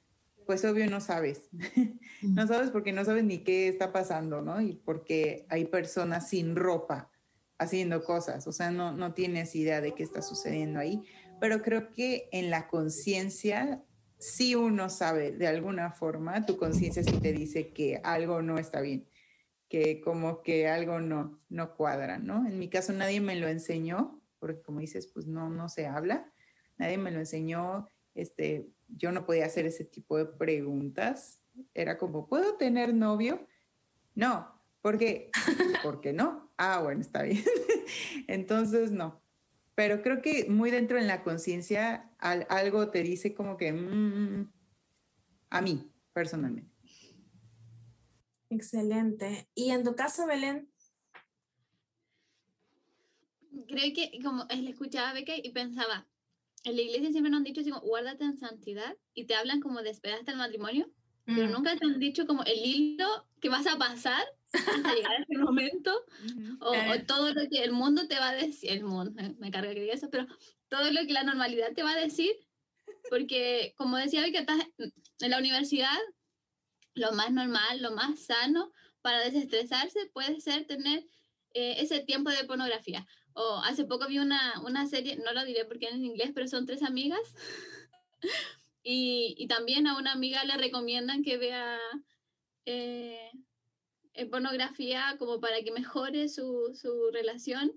pues 0.44 0.62
obvio 0.66 0.90
no 0.90 1.00
sabes. 1.00 1.49
no 2.22 2.46
sabes 2.46 2.68
porque 2.68 2.92
no 2.92 3.02
sabes 3.06 3.25
ni 3.25 3.38
qué 3.38 3.66
está 3.68 3.92
pasando, 3.92 4.42
¿no? 4.42 4.60
Y 4.60 4.75
porque 4.75 5.46
hay 5.49 5.64
personas 5.64 6.28
sin 6.28 6.54
ropa 6.54 7.10
haciendo 7.56 8.04
cosas, 8.04 8.46
o 8.46 8.52
sea, 8.52 8.70
no, 8.70 8.92
no 8.92 9.14
tienes 9.14 9.56
idea 9.56 9.80
de 9.80 9.94
qué 9.94 10.02
está 10.02 10.20
sucediendo 10.20 10.80
ahí. 10.80 11.02
Pero 11.40 11.62
creo 11.62 11.92
que 11.92 12.28
en 12.30 12.50
la 12.50 12.68
conciencia 12.68 13.82
sí 14.18 14.54
uno 14.54 14.90
sabe 14.90 15.32
de 15.32 15.46
alguna 15.46 15.92
forma, 15.92 16.44
tu 16.44 16.58
conciencia 16.58 17.02
sí 17.02 17.18
te 17.22 17.32
dice 17.32 17.72
que 17.72 18.02
algo 18.04 18.42
no 18.42 18.58
está 18.58 18.82
bien 18.82 19.06
que 19.70 20.00
como 20.00 20.42
que 20.42 20.68
algo 20.68 21.00
no, 21.00 21.40
no 21.48 21.76
cuadra, 21.76 22.18
¿no? 22.18 22.46
En 22.46 22.58
mi 22.58 22.68
caso 22.68 22.92
nadie 22.92 23.20
me 23.20 23.36
lo 23.36 23.48
enseñó, 23.48 24.20
porque 24.40 24.60
como 24.60 24.80
dices, 24.80 25.06
pues 25.06 25.26
no, 25.26 25.48
no 25.48 25.68
se 25.68 25.86
habla, 25.86 26.30
nadie 26.76 26.98
me 26.98 27.12
lo 27.12 27.20
enseñó, 27.20 27.88
este, 28.16 28.68
yo 28.88 29.12
no 29.12 29.24
podía 29.24 29.46
hacer 29.46 29.66
ese 29.66 29.84
tipo 29.84 30.18
de 30.18 30.26
preguntas, 30.26 31.40
era 31.72 31.98
como, 31.98 32.26
¿puedo 32.26 32.56
tener 32.56 32.92
novio? 32.92 33.46
No, 34.16 34.60
¿por 34.82 34.98
qué? 34.98 35.30
¿Por 35.84 36.00
qué 36.00 36.12
no? 36.12 36.52
Ah, 36.56 36.80
bueno, 36.82 37.00
está 37.00 37.22
bien. 37.22 37.44
Entonces, 38.26 38.90
no. 38.90 39.22
Pero 39.76 40.02
creo 40.02 40.20
que 40.20 40.46
muy 40.48 40.72
dentro 40.72 40.98
en 40.98 41.06
la 41.06 41.22
conciencia 41.22 42.10
algo 42.18 42.90
te 42.90 43.04
dice 43.04 43.34
como 43.34 43.56
que, 43.56 43.72
mm, 43.72 44.50
a 45.50 45.62
mí, 45.62 45.92
personalmente. 46.12 46.69
Excelente. 48.50 49.49
¿Y 49.54 49.71
en 49.71 49.85
tu 49.85 49.95
caso, 49.95 50.26
Belén? 50.26 50.69
Creo 53.69 53.95
que 53.95 54.19
como 54.23 54.45
le 54.50 54.71
escuchaba 54.71 55.11
a 55.11 55.14
Beca 55.14 55.33
y 55.37 55.50
pensaba, 55.50 56.07
en 56.64 56.76
la 56.76 56.83
iglesia 56.83 57.11
siempre 57.12 57.30
nos 57.30 57.38
han 57.38 57.45
dicho 57.45 57.61
así 57.61 57.71
como, 57.71 57.87
guárdate 57.87 58.25
en 58.25 58.37
santidad 58.37 58.97
y 59.14 59.25
te 59.25 59.37
hablan 59.37 59.61
como 59.61 59.83
de 59.83 59.90
esperar 59.90 60.19
hasta 60.19 60.33
el 60.33 60.38
matrimonio, 60.38 60.90
pero 61.25 61.47
mm. 61.47 61.52
nunca 61.52 61.76
te 61.76 61.87
han 61.87 62.00
dicho 62.00 62.26
como 62.26 62.42
el 62.42 62.59
hilo 62.59 63.28
que 63.40 63.49
vas 63.49 63.66
a 63.69 63.78
pasar 63.78 64.23
hasta 64.52 64.95
llegar 64.95 65.12
a 65.12 65.23
ese 65.23 65.38
momento 65.38 65.95
o, 66.61 66.75
todo 67.07 67.33
lo 67.33 67.49
que 67.49 67.62
el 67.62 67.71
mundo 67.71 68.09
te 68.09 68.19
va 68.19 68.30
a 68.30 68.35
decir, 68.35 68.73
el 68.73 68.85
mundo, 68.85 69.12
me 69.38 69.50
carga 69.52 69.73
que 69.73 69.80
diga 69.80 69.95
eso, 69.95 70.11
pero 70.11 70.26
todo 70.69 70.90
lo 70.90 71.07
que 71.07 71.12
la 71.12 71.23
normalidad 71.23 71.73
te 71.73 71.85
va 71.85 71.92
a 71.92 72.00
decir, 72.00 72.33
porque 73.09 73.75
como 73.76 73.97
decía 73.97 74.23
Beca, 74.23 74.40
estás 74.40 74.61
en 74.78 75.30
la 75.30 75.38
universidad 75.38 75.99
lo 77.00 77.12
más 77.12 77.33
normal, 77.33 77.80
lo 77.80 77.92
más 77.92 78.21
sano 78.21 78.71
para 79.02 79.25
desestresarse 79.25 80.11
puede 80.12 80.40
ser 80.40 80.66
tener 80.66 81.00
eh, 81.54 81.76
ese 81.78 82.00
tiempo 82.00 82.30
de 82.30 82.45
pornografía. 82.45 83.07
O 83.33 83.61
hace 83.64 83.85
poco 83.85 84.07
vi 84.07 84.19
una, 84.19 84.61
una, 84.61 84.87
serie, 84.87 85.16
no 85.16 85.33
lo 85.33 85.45
diré 85.45 85.64
porque 85.64 85.88
en 85.88 86.04
inglés, 86.04 86.30
pero 86.35 86.47
son 86.47 86.66
tres 86.66 86.83
amigas. 86.83 87.35
y, 88.83 89.35
y, 89.38 89.47
también 89.49 89.87
a 89.87 89.97
una 89.97 90.12
amiga 90.12 90.45
le 90.45 90.57
recomiendan 90.57 91.23
que 91.23 91.38
vea 91.38 91.78
eh, 92.66 93.30
eh, 94.14 94.26
pornografía 94.26 95.16
como 95.19 95.40
para 95.40 95.62
que 95.62 95.73
mejore 95.73 96.28
su, 96.28 96.73
su 96.75 97.11
relación. 97.12 97.73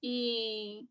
Y, 0.00 0.88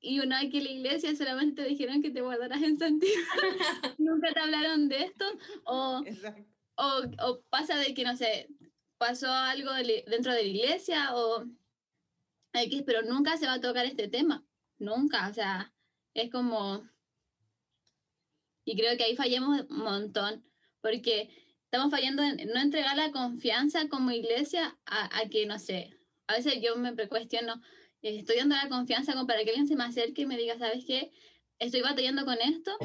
y, 0.00 0.20
una 0.20 0.40
vez 0.40 0.50
que 0.50 0.62
la 0.62 0.70
iglesia 0.70 1.14
solamente 1.14 1.62
te 1.62 1.68
dijeron 1.68 2.02
que 2.02 2.10
te 2.10 2.22
guardarás 2.22 2.62
en 2.62 2.78
santidad, 2.78 3.12
nunca 3.98 4.32
te 4.32 4.40
hablaron 4.40 4.88
de 4.88 5.04
esto, 5.04 5.24
o, 5.64 6.02
o, 6.76 7.02
o, 7.22 7.40
pasa 7.50 7.76
de 7.76 7.92
que, 7.94 8.04
no 8.04 8.16
sé, 8.16 8.48
pasó 8.98 9.30
algo 9.30 9.70
dentro 9.72 10.32
de 10.32 10.42
la 10.42 10.48
iglesia, 10.48 11.14
o 11.14 11.44
X, 12.54 12.82
pero 12.86 13.02
nunca 13.02 13.36
se 13.36 13.46
va 13.46 13.54
a 13.54 13.60
tocar 13.60 13.84
este 13.84 14.08
tema, 14.08 14.44
nunca, 14.78 15.28
o 15.28 15.34
sea, 15.34 15.72
es 16.14 16.30
como... 16.30 16.88
Y 18.64 18.76
creo 18.76 18.96
que 18.96 19.04
ahí 19.04 19.16
fallamos 19.16 19.60
un 19.68 19.78
montón, 19.78 20.44
porque 20.80 21.30
estamos 21.64 21.90
fallando 21.90 22.22
en 22.22 22.48
no 22.48 22.60
entregar 22.60 22.96
la 22.96 23.12
confianza 23.12 23.88
como 23.88 24.10
iglesia 24.10 24.76
a, 24.86 25.18
a 25.18 25.28
que, 25.28 25.46
no 25.46 25.58
sé, 25.58 25.96
a 26.26 26.34
veces 26.34 26.54
yo 26.60 26.76
me 26.76 26.94
cuestiono, 27.08 27.60
estoy 28.08 28.36
dando 28.36 28.56
la 28.56 28.68
confianza 28.68 29.12
como 29.12 29.26
para 29.26 29.42
que 29.44 29.50
alguien 29.50 29.66
se 29.66 29.76
me 29.76 29.84
acerque 29.84 30.22
y 30.22 30.26
me 30.26 30.36
diga, 30.36 30.58
¿sabes 30.58 30.84
qué? 30.86 31.12
Estoy 31.58 31.82
batallando 31.82 32.24
con 32.24 32.36
esto. 32.40 32.76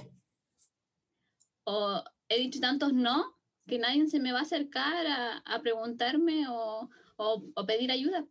O 1.63 2.03
he 2.29 2.39
dicho 2.39 2.59
tantos 2.59 2.93
no 2.93 3.37
que 3.67 3.77
nadie 3.77 4.07
se 4.07 4.19
me 4.19 4.31
va 4.31 4.39
a 4.39 4.43
acercar 4.43 5.05
a, 5.07 5.37
a 5.37 5.61
preguntarme 5.61 6.47
o, 6.49 6.89
o, 7.17 7.65
pedir 7.65 7.91
ayuda. 7.91 8.25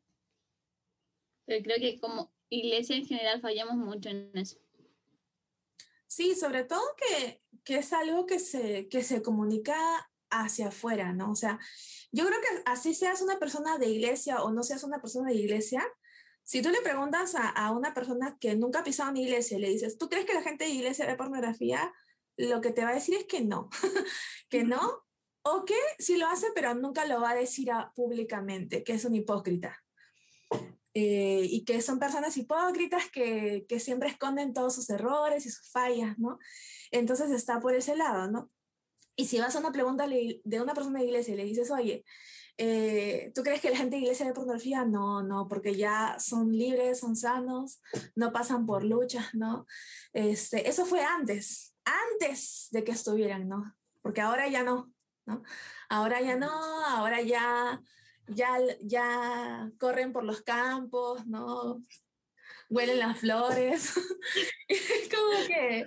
Pero 1.47 1.63
creo 1.63 1.77
que 1.79 2.01
como 2.01 2.33
iglesia 2.49 2.97
en 2.97 3.07
general 3.07 3.41
fallamos 3.41 3.77
mucho 3.77 4.09
en 4.09 4.31
eso. 4.35 4.59
Sí, 6.07 6.35
sobre 6.35 6.65
todo 6.65 6.83
que, 6.97 7.41
que 7.65 7.79
es 7.79 7.93
algo 7.93 8.27
que 8.27 8.41
se, 8.41 8.89
que 8.89 9.03
se 9.03 9.23
comunica 9.23 9.77
hacia 10.29 10.69
afuera, 10.69 11.13
¿no? 11.13 11.31
O 11.31 11.37
sea, 11.37 11.59
yo 12.13 12.27
creo 12.27 12.41
que 12.41 12.63
así 12.67 12.95
seas 12.95 13.23
una 13.23 13.39
persona 13.39 13.79
de 13.79 13.89
iglesia 13.89 14.43
o 14.43 14.51
no 14.51 14.63
seas 14.63 14.83
una 14.85 15.01
persona 15.01 15.31
de 15.31 15.37
iglesia, 15.37 15.85
Si 16.51 16.63
tú 16.63 16.71
le 16.71 16.81
preguntas 16.81 17.37
a, 17.37 17.49
a, 17.49 17.71
una 17.71 17.95
persona 17.95 18.37
que 18.41 18.57
nunca 18.57 18.81
ha 18.81 18.83
pisado 18.83 19.11
una 19.11 19.21
iglesia 19.21 19.57
y 19.57 19.61
le 19.61 19.69
dices, 19.69 19.97
¿tú 19.99 20.09
crees 20.09 20.27
que 20.27 20.35
la 20.35 20.43
gente 20.43 20.65
de 20.65 20.71
iglesia 20.71 21.07
ve 21.07 21.15
pornografía? 21.15 21.95
Lo 22.37 22.61
que 22.61 22.73
te 22.73 22.83
va 22.83 22.91
a 22.91 22.95
decir 22.95 23.15
es 23.15 23.25
que 23.27 23.41
no, 23.41 23.71
que 24.51 24.65
no, 24.65 25.05
o 25.43 25.65
que 25.65 25.77
sí 26.01 26.17
lo 26.17 26.27
hace, 26.27 26.49
pero 26.53 26.75
nunca 26.75 27.05
lo 27.05 27.21
va 27.21 27.31
a 27.31 27.35
decir 27.37 27.71
públicamente, 27.95 28.83
que 28.83 28.95
es 28.95 29.05
un 29.05 29.15
hipócrita. 29.15 29.81
Eh, 30.93 31.47
y 31.49 31.65
que 31.65 31.81
son 31.83 32.01
personas 32.01 32.37
hipócritas 32.37 33.09
que, 33.13 33.65
que, 33.69 33.79
siempre 33.79 34.09
esconden 34.09 34.53
todos 34.53 34.75
sus 34.75 34.91
errores 34.91 35.47
y 35.47 35.51
sus 35.51 35.71
fallas, 35.71 36.19
¿no? 36.19 36.41
Entonces 36.91 37.31
está 37.31 37.61
por 37.61 37.77
ese 37.77 37.95
lado, 37.95 38.29
¿no? 38.29 38.51
Y 39.15 39.27
si 39.27 39.39
vas 39.39 39.55
a 39.55 39.61
una 39.61 39.71
pregunta 39.71 40.09
de 40.09 40.61
una 40.61 40.75
persona 40.75 40.99
de 40.99 41.05
iglesia 41.05 41.35
y 41.35 41.37
le 41.37 41.45
dices, 41.45 41.71
oye, 41.71 42.05
eh, 42.63 43.33
¿tú 43.35 43.43
crees 43.43 43.61
que 43.61 43.71
la 43.71 43.79
gente 43.79 43.97
de 43.97 44.03
iglesia 44.03 44.27
ve 44.27 44.35
pornografía? 44.35 44.85
No, 44.85 45.23
no, 45.23 45.49
porque 45.49 45.75
ya 45.75 46.17
son 46.19 46.53
libres, 46.53 47.01
son 47.01 47.17
sanos, 47.17 47.81
no 48.15 48.33
pasan 48.33 48.67
por 48.67 48.85
luchas, 48.85 49.35
¿no? 49.35 49.67
Este, 50.13 50.69
eso 50.69 50.85
fue 50.85 51.03
antes, 51.03 51.75
antes 51.85 52.69
de 52.71 52.85
que 52.85 52.93
estuvieran, 52.93 53.49
¿no? 53.49 53.75
Porque 54.03 54.21
ahora 54.21 54.49
ya 54.49 54.63
no, 54.63 54.93
¿no? 55.27 55.43
Ahora 55.89 56.21
ya 56.21 56.37
no, 56.37 56.51
ahora 56.87 57.23
ya 57.23 57.81
ya, 58.31 58.59
ya 58.83 59.71
corren 59.79 60.13
por 60.13 60.25
los 60.25 60.43
campos, 60.43 61.27
¿no? 61.27 61.83
Huelen 62.69 62.99
las 63.01 63.19
flores. 63.19 63.95
como 65.11 65.47
que, 65.47 65.87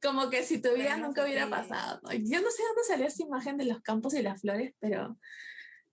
como 0.00 0.30
que 0.30 0.44
si 0.44 0.60
tu 0.60 0.72
vida 0.74 0.96
nunca 0.96 1.24
hubiera 1.24 1.48
pasado. 1.48 2.00
Yo 2.12 2.40
no 2.40 2.50
sé 2.50 2.62
dónde 2.62 2.84
salió 2.86 3.06
esa 3.06 3.22
imagen 3.22 3.56
de 3.56 3.64
los 3.64 3.82
campos 3.82 4.14
y 4.14 4.22
las 4.22 4.40
flores, 4.40 4.74
pero, 4.78 5.18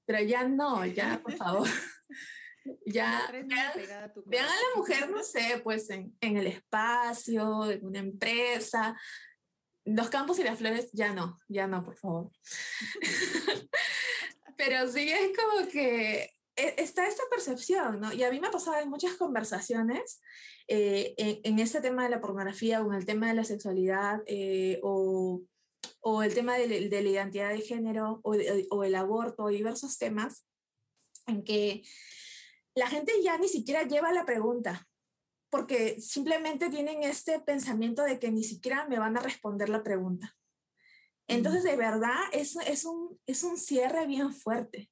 pero 0.08 0.24
ya 0.24 0.48
no, 0.48 0.86
ya, 0.86 1.20
por 1.22 1.34
favor. 1.34 1.68
ya, 2.86 3.30
vean, 3.30 3.52
a 3.52 4.08
la 4.46 4.76
mujer, 4.78 5.10
no 5.10 5.22
sé, 5.22 5.60
pues 5.64 5.90
en, 5.90 6.16
en 6.22 6.38
el 6.38 6.48
espacio, 6.48 7.70
en 7.70 7.86
una 7.86 8.00
empresa, 8.00 8.98
los 9.84 10.10
campos 10.10 10.40
y 10.40 10.44
las 10.44 10.58
flores 10.58 10.90
ya 10.94 11.14
no, 11.14 11.38
ya 11.50 11.68
no, 11.68 11.84
por 11.84 11.98
favor. 11.98 12.32
Pero 14.58 14.88
sí 14.88 15.10
es 15.10 15.32
como 15.38 15.68
que 15.68 16.34
e, 16.56 16.74
está 16.78 17.06
esta 17.06 17.24
percepción, 17.30 18.00
¿no? 18.00 18.14
Y 18.14 18.24
a 18.24 18.32
mí 18.32 18.40
me 18.40 18.48
ha 18.48 18.52
pasado 18.52 18.80
en 18.80 18.90
muchas 18.90 19.16
conversaciones 19.16 20.22
eh, 20.70 21.14
en, 21.18 21.40
en, 21.44 21.60
este 21.60 21.82
tema 21.82 22.04
de 22.04 22.10
la 22.10 22.22
pornografía 22.22 22.82
o 22.82 22.92
en 22.92 22.98
el 22.98 23.06
tema 23.06 23.28
de 23.28 23.36
la 23.36 23.44
sexualidad 23.44 24.22
eh, 24.26 24.80
o, 24.84 25.42
o, 26.02 26.24
el 26.24 26.34
tema 26.34 26.58
de, 26.58 26.68
de, 26.90 27.02
la 27.02 27.10
identidad 27.10 27.50
de 27.50 27.62
género 27.62 28.20
o, 28.24 28.36
o 28.70 28.84
el 28.84 28.96
aborto, 28.96 29.48
diversos 29.48 29.98
temas, 29.98 30.46
en 31.28 31.44
que 31.44 31.84
la 32.76 32.88
gente 32.88 33.14
ya 33.24 33.38
ni 33.38 33.48
siquiera 33.48 33.84
lleva 33.84 34.12
la 34.12 34.26
pregunta, 34.26 34.88
porque 35.50 36.00
simplemente 36.02 36.70
tienen 36.70 37.04
este 37.04 37.40
pensamiento 37.40 38.04
de 38.04 38.20
que 38.20 38.32
ni 38.32 38.44
siquiera 38.44 38.88
me 38.88 39.00
van 39.00 39.18
a 39.18 39.22
responder 39.22 39.70
la 39.70 39.84
pregunta. 39.84 40.36
Entonces, 41.28 41.64
de 41.64 41.76
verdad, 41.76 42.16
es, 42.32 42.56
es, 42.68 42.86
un, 42.86 43.20
es 43.26 43.44
un 43.44 43.58
cierre 43.58 44.08
bien 44.08 44.34
fuerte. 44.34 44.90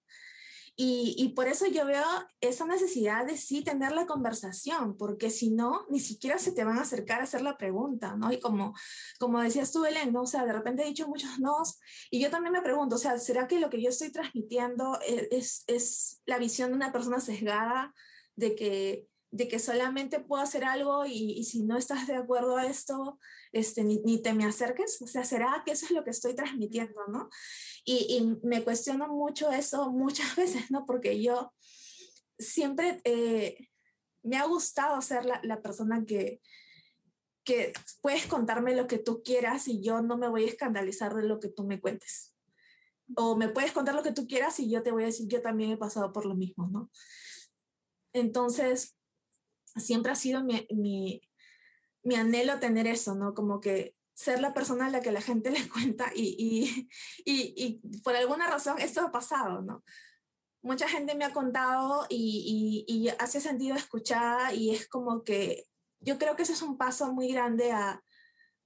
Y, 0.77 1.15
y, 1.17 1.29
por 1.29 1.47
eso 1.47 1.67
yo 1.67 1.85
veo 1.85 2.03
esa 2.41 2.65
necesidad 2.65 3.25
de 3.25 3.37
sí 3.37 3.63
tener 3.63 3.93
la 3.93 4.05
conversación, 4.05 4.97
porque 4.97 5.29
si 5.29 5.49
no, 5.49 5.85
ni 5.89 6.01
siquiera 6.01 6.37
se 6.37 6.51
te 6.51 6.65
van 6.65 6.77
a 6.77 6.81
acercar 6.81 7.21
a 7.21 7.23
hacer 7.23 7.41
la 7.41 7.57
pregunta, 7.57 8.17
¿no? 8.17 8.33
Y 8.33 8.41
como, 8.41 8.73
como 9.17 9.39
decías 9.39 9.71
tú, 9.71 9.83
Belén, 9.83 10.11
¿no? 10.11 10.23
O 10.23 10.27
sea, 10.27 10.45
de 10.45 10.51
repente 10.51 10.83
he 10.83 10.87
dicho 10.87 11.07
muchos 11.07 11.39
nos, 11.39 11.79
y 12.11 12.21
yo 12.21 12.29
también 12.29 12.51
me 12.51 12.61
pregunto, 12.61 12.95
o 12.95 12.99
sea, 12.99 13.17
¿será 13.19 13.47
que 13.47 13.59
lo 13.59 13.69
que 13.69 13.81
yo 13.81 13.89
estoy 13.89 14.11
transmitiendo 14.11 14.99
es, 15.07 15.27
es, 15.31 15.63
es 15.67 16.21
la 16.25 16.39
visión 16.39 16.71
de 16.71 16.75
una 16.75 16.91
persona 16.91 17.21
sesgada 17.21 17.93
de 18.35 18.55
que 18.55 19.07
de 19.31 19.47
que 19.47 19.59
solamente 19.59 20.19
puedo 20.19 20.41
hacer 20.41 20.63
algo 20.63 21.05
y, 21.05 21.43
si 21.43 21.63
no 21.63 21.77
estás 21.77 22.07
de 22.07 22.15
acuerdo 22.15 22.57
a 22.57 22.65
esto, 22.67 23.19
este, 23.51 23.83
ni, 23.83 24.01
ni, 24.03 24.21
te 24.21 24.33
me 24.33 24.45
acerques. 24.45 25.01
O 25.01 25.07
sea, 25.07 25.23
¿será 25.23 25.63
que 25.65 25.73
eso 25.73 25.85
es 25.85 25.91
lo 25.91 26.03
que 26.03 26.11
estoy 26.11 26.35
transmitiendo, 26.35 27.01
no? 27.07 27.29
Y, 27.83 28.15
y 28.17 28.47
me 28.47 28.63
cuestiono 28.63 29.07
mucho 29.07 29.51
eso 29.51 29.91
muchas 29.91 30.35
veces, 30.37 30.71
¿no? 30.71 30.85
Porque 30.85 31.21
yo 31.21 31.53
siempre 32.37 33.01
eh, 33.03 33.69
me 34.23 34.37
ha 34.37 34.45
gustado 34.45 35.01
ser 35.01 35.25
la, 35.25 35.39
la, 35.43 35.61
persona 35.61 36.03
que, 36.05 36.41
que 37.43 37.73
puedes 38.01 38.25
contarme 38.27 38.75
lo 38.75 38.87
que 38.87 38.97
tú 38.97 39.21
quieras 39.23 39.67
y 39.67 39.81
yo 39.81 40.01
no 40.01 40.17
me 40.17 40.27
voy 40.27 40.45
a 40.45 40.47
escandalizar 40.47 41.13
de 41.13 41.23
lo 41.23 41.39
que 41.39 41.49
tú 41.49 41.63
me 41.63 41.79
cuentes. 41.79 42.35
O 43.15 43.35
me 43.35 43.49
puedes 43.49 43.71
contar 43.71 43.93
lo 43.93 44.01
que 44.01 44.13
tú 44.13 44.27
quieras 44.27 44.59
y 44.59 44.69
yo 44.69 44.81
te 44.81 44.91
voy 44.91 45.03
a 45.03 45.07
decir, 45.07 45.27
yo 45.27 45.41
también 45.41 45.71
he 45.71 45.77
pasado 45.77 46.11
por 46.11 46.25
lo 46.25 46.35
mismo, 46.35 46.67
¿no? 46.67 46.89
Entonces, 48.13 48.94
siempre 49.75 50.11
ha 50.11 50.15
sido 50.15 50.43
mi, 50.43 50.67
mi, 52.03 52.15
anhelo 52.15 52.59
tener 52.59 52.87
eso, 52.87 53.15
¿no? 53.15 53.33
Como 53.33 53.59
que 53.59 53.95
ser 54.13 54.39
la 54.39 54.53
persona 54.53 54.85
a 54.85 54.89
la 54.89 55.01
que 55.01 55.11
la 55.11 55.21
gente 55.21 55.49
le 55.51 55.67
cuenta 55.69 56.11
y, 56.15 56.87
y, 57.25 57.53
y, 57.55 57.99
por 57.99 58.15
alguna 58.15 58.47
razón 58.47 58.79
esto 58.79 59.01
ha 59.01 59.11
pasado, 59.11 59.61
¿no? 59.61 59.83
Mucha 60.61 60.87
gente 60.87 61.13
me 61.15 61.25
ha 61.25 61.33
contado 61.33 62.07
y, 62.09 62.85
y, 62.87 63.09
hace 63.19 63.39
sentido 63.39 63.75
escuchada 63.75 64.53
y 64.53 64.71
es 64.71 64.87
como 64.87 65.23
que 65.23 65.65
yo 65.99 66.17
creo 66.17 66.35
que 66.35 66.43
eso 66.43 66.53
es 66.53 66.61
un 66.61 66.77
paso 66.77 67.13
muy 67.13 67.31
grande 67.31 67.71
a, 67.71 68.03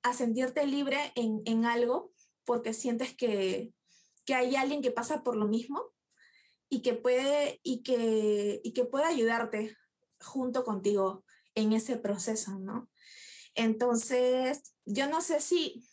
a 0.03 0.13
sentirte 0.13 0.65
libre 0.65 1.11
en, 1.15 1.41
en, 1.45 1.65
algo 1.65 2.13
porque 2.45 2.73
sientes 2.73 3.15
que, 3.15 3.73
que 4.25 4.33
hay 4.33 4.55
alguien 4.55 4.81
que 4.81 4.91
pasa 4.91 5.23
por 5.23 5.35
lo 5.35 5.47
mismo 5.47 5.91
y 6.69 6.81
que 6.81 6.93
puede, 6.93 7.59
y 7.63 7.83
que, 7.83 8.61
y 8.63 8.73
que 8.73 8.85
puede 8.85 9.05
ayudarte 9.05 9.75
junto 10.21 10.63
contigo 10.63 11.23
en 11.55 11.73
ese 11.73 11.97
proceso, 11.97 12.57
¿no? 12.59 12.89
Entonces, 13.55 14.73
yo 14.85 15.07
no 15.07 15.21
sé 15.21 15.41
si, 15.41 15.87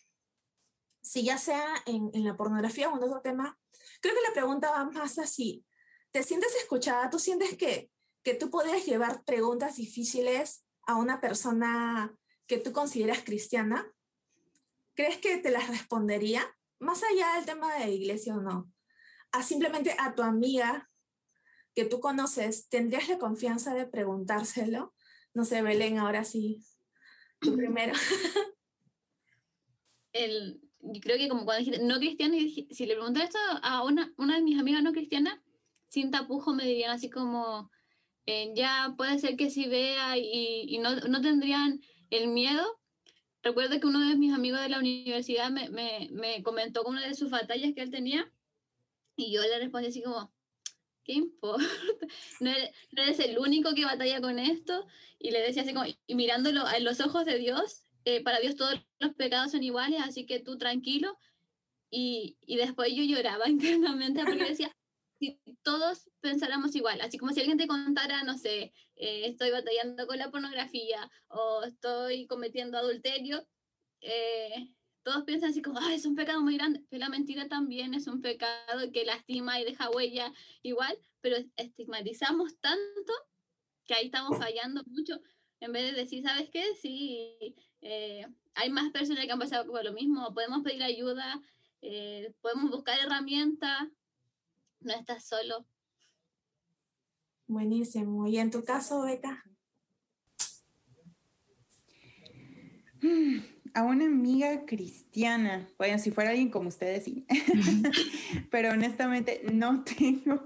si 1.02 1.24
ya 1.24 1.38
sea 1.38 1.66
en, 1.86 2.10
la 2.24 2.36
pornografía 2.36 2.88
o 2.88 2.96
en 2.96 3.04
otro 3.04 3.20
tema, 3.20 3.58
creo 4.00 4.14
que 4.14 4.28
la 4.28 4.34
pregunta 4.34 4.70
va 4.70 4.84
más 4.84 5.18
así. 5.18 5.64
¿Te 6.10 6.22
sientes 6.22 6.54
escuchada? 6.56 7.10
¿Tú 7.10 7.18
sientes 7.18 7.56
que, 7.56 7.90
que 8.22 8.34
tú 8.34 8.50
podrías 8.50 8.84
llevar 8.86 9.24
preguntas 9.24 9.76
difíciles 9.76 10.66
a 10.86 10.96
una 10.96 11.20
persona 11.20 12.16
que 12.46 12.58
tú 12.58 12.72
consideras 12.72 13.24
cristiana? 13.24 13.90
¿Crees 14.94 15.18
que 15.18 15.36
te 15.38 15.50
las 15.50 15.68
respondería? 15.68 16.42
Más 16.78 17.02
allá 17.02 17.34
del 17.34 17.46
tema 17.46 17.74
de 17.74 17.90
iglesia 17.90 18.36
o 18.36 18.40
no. 18.40 18.70
A 19.32 19.42
simplemente 19.42 19.96
a 19.98 20.14
tu 20.14 20.22
amiga 20.22 20.88
que 21.76 21.84
tú 21.84 22.00
conoces, 22.00 22.68
¿tendrías 22.70 23.06
la 23.10 23.18
confianza 23.18 23.74
de 23.74 23.86
preguntárselo? 23.86 24.94
No 25.34 25.44
sé, 25.44 25.60
Belén, 25.60 25.98
ahora 25.98 26.24
sí, 26.24 26.64
tú 27.38 27.54
primero. 27.54 27.92
El, 30.14 30.62
yo 30.80 31.00
creo 31.02 31.18
que 31.18 31.28
como 31.28 31.44
cuando 31.44 31.58
dijiste 31.58 31.84
no 31.84 31.98
cristiana, 31.98 32.36
si 32.70 32.86
le 32.86 32.94
pregunté 32.94 33.24
esto 33.24 33.38
a 33.62 33.84
una, 33.84 34.10
una 34.16 34.36
de 34.36 34.42
mis 34.42 34.58
amigas 34.58 34.82
no 34.82 34.92
cristianas, 34.92 35.38
sin 35.88 36.10
tapujo 36.10 36.54
me 36.54 36.64
dirían 36.64 36.92
así 36.92 37.10
como, 37.10 37.70
eh, 38.24 38.54
ya 38.56 38.94
puede 38.96 39.18
ser 39.18 39.36
que 39.36 39.50
sí 39.50 39.68
vea 39.68 40.16
y, 40.16 40.64
y 40.68 40.78
no, 40.78 40.96
no, 40.96 41.20
tendrían 41.20 41.82
el 42.08 42.28
miedo. 42.28 42.80
Recuerdo 43.42 43.78
que 43.78 43.86
uno 43.86 44.00
de 44.00 44.16
mis 44.16 44.32
amigos 44.32 44.62
de 44.62 44.70
la 44.70 44.78
universidad 44.78 45.50
me, 45.50 45.68
me, 45.68 46.08
me 46.10 46.42
comentó 46.42 46.84
una 46.84 47.06
de 47.06 47.14
sus 47.14 47.28
batallas 47.28 47.74
que 47.74 47.82
él 47.82 47.90
tenía 47.90 48.32
y 49.14 49.30
yo 49.30 49.42
le 49.42 49.58
respondí 49.58 49.88
así 49.88 50.02
como, 50.02 50.34
¿qué 51.06 51.12
importa? 51.12 51.64
No 52.40 52.50
eres, 52.50 53.20
el 53.20 53.38
único 53.38 53.74
que 53.74 53.84
batalla 53.84 54.20
con 54.20 54.38
esto. 54.38 54.86
Y 55.18 55.30
le 55.30 55.40
decía 55.40 55.62
así 55.62 55.72
como, 55.72 55.86
y 56.06 56.14
mirándolo 56.14 56.64
en 56.70 56.84
los 56.84 57.00
ojos 57.00 57.24
de 57.24 57.38
Dios, 57.38 57.84
eh, 58.04 58.22
para 58.22 58.40
Dios 58.40 58.56
todos 58.56 58.74
los 58.98 59.14
pecados 59.14 59.52
son 59.52 59.62
iguales, 59.62 60.00
así 60.02 60.26
que 60.26 60.40
tú 60.40 60.58
tranquilo. 60.58 61.16
Y, 61.90 62.36
y 62.44 62.56
después 62.56 62.92
yo 62.92 63.04
lloraba 63.04 63.48
internamente 63.48 64.24
porque 64.24 64.44
decía, 64.44 64.76
si 65.18 65.40
todos 65.62 66.10
pensáramos 66.20 66.74
igual, 66.74 67.00
así 67.00 67.16
como 67.16 67.32
si 67.32 67.40
alguien 67.40 67.56
te 67.56 67.68
contara, 67.68 68.22
no 68.24 68.36
sé, 68.36 68.74
eh, 68.96 69.22
estoy 69.26 69.50
batallando 69.50 70.06
con 70.06 70.18
la 70.18 70.30
pornografía 70.30 71.10
o 71.28 71.62
estoy 71.62 72.26
cometiendo 72.26 72.76
adulterio, 72.76 73.46
eh, 74.02 74.74
todos 75.06 75.22
piensan 75.22 75.50
así 75.50 75.62
como, 75.62 75.78
es 75.88 76.04
un 76.04 76.16
pecado 76.16 76.42
muy 76.42 76.56
grande, 76.56 76.82
pero 76.90 76.98
la 76.98 77.08
mentira 77.08 77.46
también 77.46 77.94
es 77.94 78.08
un 78.08 78.20
pecado 78.20 78.90
que 78.92 79.04
lastima 79.04 79.60
y 79.60 79.64
deja 79.64 79.88
huella 79.88 80.32
igual, 80.62 80.98
pero 81.20 81.36
estigmatizamos 81.54 82.58
tanto 82.58 83.12
que 83.86 83.94
ahí 83.94 84.06
estamos 84.06 84.36
fallando 84.36 84.82
mucho, 84.88 85.20
en 85.60 85.70
vez 85.70 85.92
de 85.92 86.00
decir, 86.00 86.24
¿sabes 86.24 86.50
qué? 86.50 86.64
Sí, 86.82 87.54
eh, 87.82 88.26
hay 88.54 88.70
más 88.70 88.90
personas 88.90 89.24
que 89.26 89.30
han 89.30 89.38
pasado 89.38 89.70
por 89.70 89.84
lo 89.84 89.92
mismo, 89.92 90.34
podemos 90.34 90.62
pedir 90.64 90.82
ayuda, 90.82 91.40
eh, 91.82 92.34
podemos 92.40 92.68
buscar 92.72 92.98
herramientas, 92.98 93.86
no 94.80 94.92
estás 94.92 95.24
solo. 95.24 95.64
Buenísimo. 97.46 98.26
¿Y 98.26 98.38
en 98.38 98.50
tu 98.50 98.64
caso, 98.64 99.02
Beca? 99.02 99.44
A 103.76 103.82
una 103.82 104.06
amiga 104.06 104.64
cristiana, 104.64 105.68
bueno, 105.76 105.98
si 105.98 106.10
fuera 106.10 106.30
alguien 106.30 106.48
como 106.48 106.68
ustedes, 106.68 107.04
sí, 107.04 107.26
pero 108.50 108.70
honestamente 108.70 109.42
no 109.52 109.84
tengo, 109.98 110.42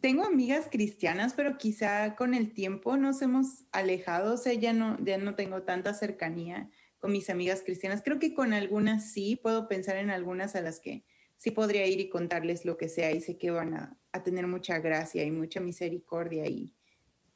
tengo 0.00 0.24
amigas 0.24 0.66
cristianas, 0.68 1.34
pero 1.34 1.58
quizá 1.58 2.16
con 2.16 2.34
el 2.34 2.52
tiempo 2.52 2.96
nos 2.96 3.22
hemos 3.22 3.66
alejado, 3.70 4.34
o 4.34 4.36
sea, 4.36 4.52
ya 4.54 4.72
no, 4.72 4.98
ya 5.04 5.16
no 5.16 5.36
tengo 5.36 5.62
tanta 5.62 5.94
cercanía 5.94 6.68
con 6.98 7.12
mis 7.12 7.30
amigas 7.30 7.62
cristianas. 7.64 8.02
Creo 8.02 8.18
que 8.18 8.34
con 8.34 8.52
algunas 8.52 9.12
sí, 9.12 9.38
puedo 9.40 9.68
pensar 9.68 9.96
en 9.98 10.10
algunas 10.10 10.56
a 10.56 10.60
las 10.60 10.80
que 10.80 11.04
sí 11.36 11.52
podría 11.52 11.86
ir 11.86 12.00
y 12.00 12.08
contarles 12.08 12.64
lo 12.64 12.76
que 12.76 12.88
sea 12.88 13.12
y 13.12 13.20
sé 13.20 13.38
que 13.38 13.52
van 13.52 13.74
a, 13.74 13.96
a 14.10 14.24
tener 14.24 14.48
mucha 14.48 14.80
gracia 14.80 15.22
y 15.22 15.30
mucha 15.30 15.60
misericordia 15.60 16.48
y, 16.48 16.74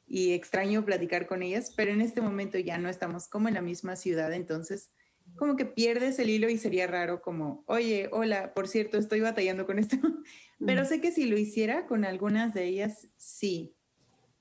y 0.07 0.33
extraño 0.33 0.83
platicar 0.83 1.25
con 1.25 1.41
ellas, 1.41 1.73
pero 1.73 1.93
en 1.93 2.01
este 2.01 2.19
momento 2.19 2.59
ya 2.59 2.77
no 2.77 2.89
estamos 2.89 3.29
como 3.29 3.47
en 3.47 3.53
la 3.53 3.61
misma 3.61 3.95
ciudad, 3.95 4.33
entonces 4.33 4.91
como 5.35 5.55
que 5.55 5.65
pierdes 5.65 6.19
el 6.19 6.29
hilo 6.29 6.49
y 6.49 6.57
sería 6.57 6.87
raro 6.87 7.21
como, 7.21 7.63
oye, 7.67 8.09
hola, 8.11 8.53
por 8.53 8.67
cierto, 8.67 8.97
estoy 8.97 9.19
batallando 9.19 9.65
con 9.65 9.79
esto, 9.79 9.97
pero 10.65 10.85
sé 10.85 11.01
que 11.01 11.11
si 11.11 11.25
lo 11.25 11.37
hiciera 11.37 11.85
con 11.85 12.05
algunas 12.05 12.53
de 12.53 12.65
ellas, 12.65 13.07
sí. 13.17 13.75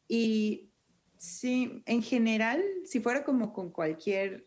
Y 0.09 0.71
sí, 1.17 1.83
en 1.87 2.03
general, 2.03 2.63
si 2.85 3.01
fuera 3.01 3.25
como 3.25 3.53
con 3.53 3.71
cualquier 3.71 4.47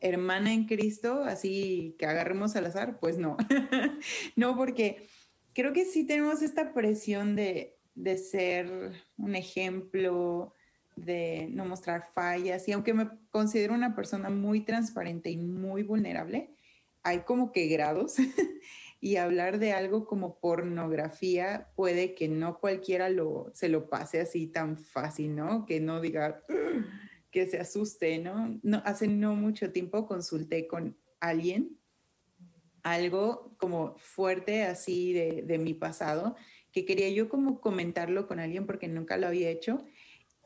hermana 0.00 0.52
en 0.52 0.66
Cristo, 0.66 1.22
así 1.24 1.96
que 1.98 2.06
agarremos 2.06 2.56
al 2.56 2.66
azar, 2.66 2.98
pues 3.00 3.18
no. 3.18 3.36
no, 4.36 4.56
porque 4.56 5.08
creo 5.54 5.72
que 5.72 5.84
sí 5.84 6.04
tenemos 6.04 6.42
esta 6.42 6.74
presión 6.74 7.34
de, 7.34 7.78
de 7.94 8.18
ser 8.18 8.92
un 9.16 9.34
ejemplo, 9.34 10.52
de 10.96 11.48
no 11.52 11.66
mostrar 11.66 12.08
fallas 12.12 12.66
y 12.66 12.72
aunque 12.72 12.94
me 12.94 13.10
considero 13.30 13.74
una 13.74 13.94
persona 13.94 14.30
muy 14.30 14.62
transparente 14.62 15.30
y 15.30 15.36
muy 15.36 15.82
vulnerable, 15.82 16.50
hay 17.02 17.20
como 17.20 17.52
que 17.52 17.68
grados 17.68 18.16
y 19.00 19.16
hablar 19.16 19.58
de 19.58 19.72
algo 19.72 20.06
como 20.06 20.40
pornografía 20.40 21.68
puede 21.76 22.14
que 22.14 22.28
no 22.28 22.58
cualquiera 22.58 23.10
lo, 23.10 23.50
se 23.54 23.68
lo 23.68 23.88
pase 23.88 24.20
así 24.20 24.46
tan 24.46 24.78
fácil, 24.78 25.36
¿no? 25.36 25.66
Que 25.66 25.80
no 25.80 26.00
diga 26.00 26.42
que 27.30 27.46
se 27.46 27.60
asuste, 27.60 28.18
¿no? 28.18 28.58
hace 28.84 29.06
no 29.06 29.34
mucho 29.34 29.70
tiempo 29.70 30.06
consulté 30.06 30.66
con 30.66 30.96
alguien 31.20 31.78
algo 32.82 33.54
como 33.58 33.96
fuerte 33.98 34.62
así 34.62 35.12
de, 35.12 35.42
de 35.42 35.58
mi 35.58 35.74
pasado 35.74 36.36
que 36.72 36.84
quería 36.84 37.10
yo 37.10 37.28
como 37.28 37.60
comentarlo 37.60 38.26
con 38.26 38.38
alguien 38.38 38.66
porque 38.66 38.86
nunca 38.86 39.16
lo 39.16 39.26
había 39.26 39.50
hecho 39.50 39.84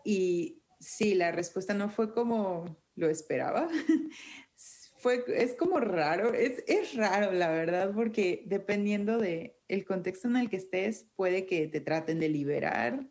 y 0.05 0.63
sí, 0.81 1.15
la 1.15 1.33
respuesta 1.33 1.75
no 1.75 1.89
fue 1.89 2.13
como 2.13 2.77
lo 2.95 3.09
esperaba. 3.09 3.69
fue, 5.01 5.25
es 5.29 5.55
como 5.55 5.81
raro, 5.81 6.35
es, 6.35 6.63
es 6.67 6.95
raro 6.95 7.33
la 7.33 7.49
verdad, 7.49 7.93
porque 7.95 8.43
dependiendo 8.47 9.19
de 9.19 9.59
el 9.69 9.85
contexto 9.85 10.29
en 10.29 10.37
el 10.37 10.51
que 10.51 10.57
estés, 10.57 11.07
puede 11.17 11.47
que 11.47 11.69
te 11.69 11.81
traten 11.81 12.21
de 12.21 12.29
liberar, 12.29 13.09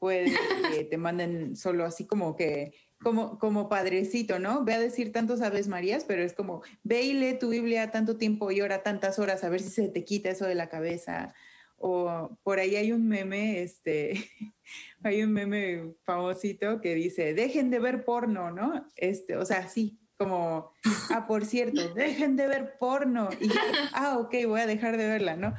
puede 0.00 0.32
que 0.72 0.84
te 0.84 0.96
manden 0.96 1.54
solo 1.56 1.84
así 1.84 2.06
como 2.06 2.34
que, 2.34 2.72
como, 3.02 3.38
como 3.38 3.68
padrecito, 3.68 4.38
¿no? 4.38 4.64
Ve 4.64 4.74
a 4.74 4.80
decir 4.80 5.12
tantos 5.12 5.42
Aves 5.42 5.68
Marías, 5.68 6.04
pero 6.04 6.22
es 6.22 6.32
como, 6.32 6.62
ve 6.82 7.02
y 7.02 7.12
lee 7.12 7.38
tu 7.38 7.50
Biblia 7.50 7.90
tanto 7.90 8.16
tiempo 8.16 8.50
y 8.50 8.60
ora 8.60 8.82
tantas 8.82 9.18
horas 9.18 9.44
a 9.44 9.50
ver 9.50 9.60
si 9.60 9.68
se 9.70 9.88
te 9.88 10.04
quita 10.04 10.30
eso 10.30 10.46
de 10.46 10.54
la 10.54 10.68
cabeza. 10.68 11.34
O 11.78 12.36
por 12.42 12.58
ahí 12.58 12.76
hay 12.76 12.92
un 12.92 13.08
meme, 13.08 13.62
este, 13.62 14.12
hay 15.02 15.22
un 15.22 15.32
meme 15.32 15.94
famosito 16.04 16.80
que 16.80 16.94
dice, 16.94 17.34
dejen 17.34 17.70
de 17.70 17.78
ver 17.78 18.04
porno, 18.04 18.50
¿no? 18.50 18.86
Este, 18.96 19.36
o 19.36 19.44
sea, 19.44 19.68
sí, 19.68 19.98
como, 20.18 20.72
ah, 21.10 21.26
por 21.26 21.46
cierto, 21.46 21.94
dejen 21.94 22.36
de 22.36 22.48
ver 22.48 22.76
porno. 22.78 23.30
Y 23.40 23.48
ah, 23.94 24.18
ok, 24.18 24.34
voy 24.46 24.60
a 24.60 24.66
dejar 24.66 24.96
de 24.96 25.06
verla, 25.06 25.36
¿no? 25.36 25.54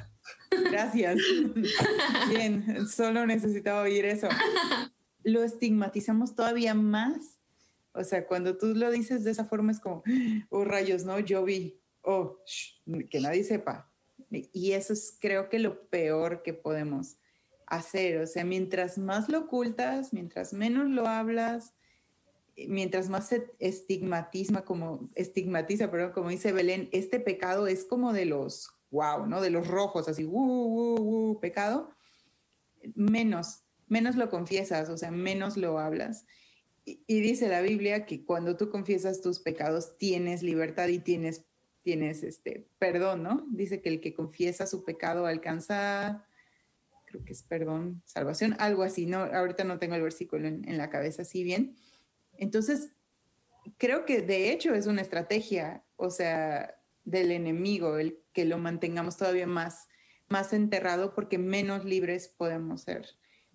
Gracias. 0.70 1.18
Bien, 2.30 2.88
solo 2.88 3.26
necesitaba 3.26 3.82
oír 3.82 4.06
eso. 4.06 4.28
Lo 5.24 5.44
estigmatizamos 5.44 6.36
todavía 6.36 6.74
más. 6.74 7.40
O 7.94 8.04
sea, 8.04 8.28
cuando 8.28 8.58
tú 8.58 8.68
lo 8.76 8.92
dices 8.92 9.24
de 9.24 9.32
esa 9.32 9.46
forma 9.46 9.72
es 9.72 9.80
como, 9.80 10.04
oh 10.50 10.66
rayos, 10.66 11.06
¿no? 11.06 11.20
Yo 11.20 11.44
vi, 11.44 11.80
oh, 12.02 12.40
que 13.10 13.20
nadie 13.20 13.44
sepa. 13.44 13.89
Y 14.32 14.74
eso 14.74 14.94
es 14.94 15.18
creo 15.20 15.50
que 15.50 15.60
lo 15.60 15.88
peor 15.90 16.44
que 16.44 16.54
podemos 16.54 17.18
hacer. 17.70 18.22
O 18.22 18.28
sea, 18.28 18.44
mientras 18.44 18.98
más 18.98 19.30
lo 19.30 19.40
ocultas, 19.40 20.14
mientras 20.14 20.54
menos 20.54 20.90
lo 20.90 21.08
hablas, 21.08 21.74
eh, 22.56 22.68
mientras 22.68 23.10
más 23.10 23.28
se 23.28 23.52
estigmatiza, 23.60 24.66
como 24.66 25.10
estigmatiza, 25.16 25.90
pero 25.92 26.14
como 26.14 26.30
dice 26.30 26.52
Belén, 26.52 26.90
este 26.92 27.20
pecado 27.20 27.68
es 27.68 27.86
como 27.86 28.14
de 28.14 28.26
los 28.26 28.72
wow, 28.92 29.28
¿no? 29.28 29.40
De 29.42 29.52
los 29.52 29.68
rojos, 29.68 30.08
así, 30.08 30.26
uh, 30.26 30.32
uh, 30.32 31.32
uh, 31.32 31.40
pecado, 31.40 31.92
menos, 32.96 33.62
menos 33.88 34.16
lo 34.16 34.30
confiesas, 34.30 34.90
o 34.90 34.98
sea, 34.98 35.12
menos 35.12 35.58
lo 35.58 35.78
hablas. 35.78 36.26
Y, 36.86 37.04
y 37.06 37.22
dice 37.22 37.50
la 37.50 37.62
Biblia 37.62 38.06
que 38.08 38.26
cuando 38.26 38.58
tú 38.58 38.70
confiesas 38.70 39.22
tus 39.22 39.40
pecados 39.40 39.98
tienes 39.98 40.42
libertad 40.42 40.88
y 40.88 41.00
tienes 41.00 41.46
tienes 41.90 42.22
este 42.22 42.68
perdón, 42.78 43.24
¿no? 43.24 43.48
Dice 43.50 43.82
que 43.82 43.90
el 43.90 44.00
que 44.00 44.14
confiesa 44.14 44.68
su 44.68 44.84
pecado 44.84 45.26
alcanza, 45.26 46.24
creo 47.06 47.26
que 47.26 47.34
es 47.34 47.42
perdón, 47.42 48.04
salvación, 48.06 48.56
algo 48.60 48.84
así, 48.84 49.08
¿no? 49.08 49.24
Ahorita 49.24 49.64
no 49.64 49.80
tengo 49.80 49.96
el 49.96 50.04
versículo 50.04 50.48
en, 50.48 50.78
la 50.78 50.92
cabeza 50.92 51.24
así 51.24 51.44
bien. 51.44 51.76
Entonces, 52.38 52.92
creo 53.80 54.06
que 54.06 54.22
de 54.22 54.52
hecho 54.52 54.76
es 54.76 54.86
una 54.86 55.02
estrategia, 55.02 55.84
o 55.96 56.12
sea, 56.12 56.76
del 57.06 57.32
enemigo, 57.32 57.98
el 57.98 58.20
que 58.32 58.46
lo 58.46 58.60
mantengamos 58.60 59.18
todavía 59.18 59.48
más, 59.48 59.88
más 60.28 60.54
enterrado 60.54 61.16
porque 61.16 61.40
menos 61.40 61.86
libres 61.86 62.28
podemos 62.28 62.84
ser 62.84 63.08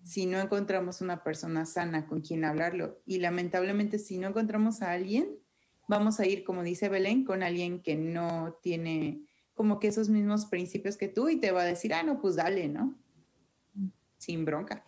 si 0.03 0.25
no 0.25 0.41
encontramos 0.41 0.99
una 0.99 1.23
persona 1.23 1.65
sana 1.65 2.05
con 2.05 2.19
quien 2.19 2.43
hablarlo. 2.43 3.01
Y 3.05 3.19
lamentablemente, 3.19 3.97
si 3.97 4.19
no 4.19 4.27
encontramos 4.27 4.81
a 4.81 4.91
alguien, 4.91 5.39
vamos 5.87 6.19
a 6.19 6.25
ir, 6.25 6.43
como 6.43 6.63
dice 6.63 6.89
Belén, 6.89 7.25
con 7.25 7.43
alguien 7.43 7.81
que 7.81 7.95
no 7.95 8.57
tiene 8.61 9.25
como 9.53 9.79
que 9.79 9.87
esos 9.87 10.09
mismos 10.09 10.45
principios 10.45 10.97
que 10.97 11.07
tú 11.07 11.29
y 11.29 11.39
te 11.39 11.51
va 11.51 11.61
a 11.61 11.65
decir, 11.65 11.93
ah, 11.93 12.03
no, 12.03 12.19
pues 12.19 12.35
dale, 12.35 12.67
¿no? 12.67 12.97
Sin 14.17 14.43
bronca. 14.43 14.83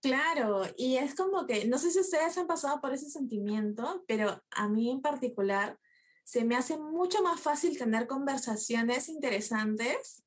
Claro, 0.00 0.62
y 0.76 0.96
es 0.96 1.14
como 1.14 1.46
que, 1.46 1.66
no 1.66 1.78
sé 1.78 1.90
si 1.90 2.00
ustedes 2.00 2.38
han 2.38 2.46
pasado 2.46 2.80
por 2.80 2.94
ese 2.94 3.10
sentimiento, 3.10 4.04
pero 4.06 4.42
a 4.50 4.68
mí 4.68 4.90
en 4.90 5.02
particular 5.02 5.78
se 6.24 6.44
me 6.44 6.56
hace 6.56 6.78
mucho 6.78 7.22
más 7.22 7.40
fácil 7.40 7.76
tener 7.76 8.06
conversaciones 8.06 9.08
interesantes 9.08 10.24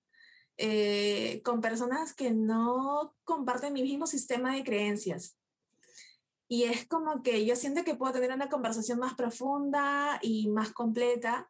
eh, 0.57 1.41
con 1.43 1.61
personas 1.61 2.13
que 2.13 2.31
no 2.31 3.15
comparten 3.23 3.73
mi 3.73 3.81
mismo 3.81 4.05
sistema 4.05 4.53
de 4.53 4.63
creencias. 4.63 5.38
Y 6.51 6.63
es 6.63 6.87
como 6.87 7.21
que 7.21 7.45
yo 7.45 7.55
siento 7.55 7.83
que 7.83 7.95
puedo 7.95 8.11
tener 8.11 8.33
una 8.33 8.49
conversación 8.49 8.99
más 8.99 9.13
profunda 9.13 10.19
y 10.21 10.49
más 10.49 10.73
completa 10.73 11.49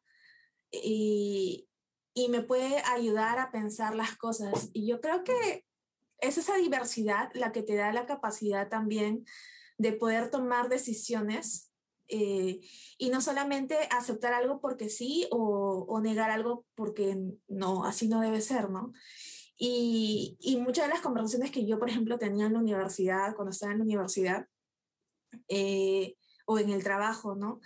y, 0.70 1.70
y 2.14 2.28
me 2.28 2.42
puede 2.42 2.84
ayudar 2.84 3.40
a 3.40 3.50
pensar 3.50 3.96
las 3.96 4.18
cosas. 4.18 4.70
Y 4.74 4.86
yo 4.86 5.00
creo 5.00 5.24
que 5.24 5.66
es 6.20 6.38
esa 6.38 6.58
diversidad 6.58 7.32
la 7.34 7.54
que 7.54 7.64
te 7.64 7.76
da 7.76 7.94
la 7.94 8.06
capacidad 8.06 8.68
también 8.68 9.26
de 9.78 9.94
poder 9.94 10.30
tomar 10.30 10.68
decisiones 10.68 11.72
eh, 12.10 12.60
y 12.98 13.10
no 13.10 13.22
solamente 13.22 13.78
aceptar 13.92 14.34
algo 14.34 14.60
porque 14.60 14.90
sí 14.90 15.28
o, 15.32 15.86
o, 15.88 16.02
negar 16.02 16.32
algo 16.32 16.66
porque 16.76 17.16
no, 17.48 17.86
así 17.86 18.08
no 18.10 18.20
debe 18.20 18.42
ser, 18.42 18.70
¿no? 18.70 18.92
Y, 19.58 20.38
y 20.42 20.58
muchas 20.58 20.88
de 20.88 20.94
las 20.94 21.02
conversaciones 21.02 21.52
que 21.52 21.66
yo, 21.66 21.80
por 21.80 21.90
ejemplo, 21.90 22.18
tenía 22.18 22.48
en 22.48 22.54
la 22.54 22.60
universidad, 22.60 23.36
cuando 23.36 23.52
estaba 23.52 23.74
en 23.74 23.80
la 23.80 23.84
universidad, 23.84 24.48
eh, 25.48 26.15
o 26.46 26.60
en 26.60 26.70
el 26.70 26.84
trabajo, 26.84 27.36
¿no? 27.36 27.60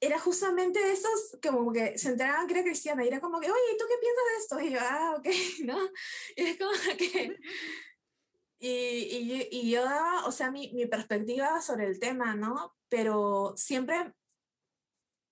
Era 0.00 0.18
justamente 0.18 0.78
de 0.78 0.92
esos 0.92 1.38
que 1.42 1.48
como 1.48 1.72
que 1.72 1.98
se 1.98 2.10
enteraban 2.10 2.46
que 2.46 2.54
era 2.54 2.62
cristiana 2.62 3.04
y 3.04 3.08
era 3.08 3.20
como 3.20 3.40
que, 3.40 3.50
oye, 3.50 3.76
¿tú 3.78 3.84
qué 3.88 3.94
piensas 4.00 4.24
de 4.30 4.36
esto? 4.42 4.60
Y 4.60 4.70
yo, 4.70 4.78
ah, 4.80 5.14
ok, 5.18 5.26
¿no? 5.64 5.78
Y 6.36 6.42
es 6.42 6.58
como 6.58 6.72
que... 6.96 7.36
Y, 8.60 8.68
y, 8.70 9.48
y 9.52 9.70
yo 9.70 9.84
daba, 9.84 10.26
o 10.26 10.32
sea, 10.32 10.50
mi, 10.50 10.72
mi 10.72 10.84
perspectiva 10.86 11.62
sobre 11.62 11.86
el 11.86 12.00
tema, 12.00 12.34
¿no? 12.34 12.74
Pero 12.88 13.54
siempre 13.56 14.12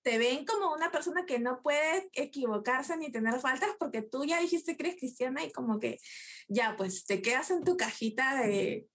te 0.06 0.18
ven 0.18 0.44
como 0.44 0.72
una 0.72 0.92
persona 0.92 1.26
que 1.26 1.40
no 1.40 1.60
puede 1.60 2.08
equivocarse 2.12 2.96
ni 2.96 3.10
tener 3.10 3.40
faltas 3.40 3.70
porque 3.80 4.02
tú 4.02 4.24
ya 4.24 4.40
dijiste 4.40 4.76
que 4.76 4.84
eres 4.84 5.00
cristiana 5.00 5.42
y 5.42 5.50
como 5.50 5.80
que 5.80 5.98
ya, 6.46 6.76
pues 6.76 7.04
te 7.06 7.20
quedas 7.20 7.50
en 7.50 7.64
tu 7.64 7.76
cajita 7.76 8.40
de, 8.40 8.86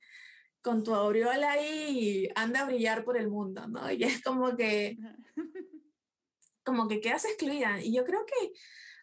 con 0.61 0.83
tu 0.83 0.93
aureola 0.93 1.61
y 1.61 2.29
anda 2.35 2.61
a 2.61 2.65
brillar 2.65 3.03
por 3.03 3.17
el 3.17 3.29
mundo, 3.29 3.67
¿no? 3.67 3.91
Y 3.91 4.03
es 4.03 4.21
como 4.21 4.55
que, 4.55 4.97
como 6.63 6.87
que 6.87 7.01
quedas 7.01 7.25
excluida. 7.25 7.81
Y 7.81 7.93
yo 7.93 8.05
creo 8.05 8.25
que 8.25 8.51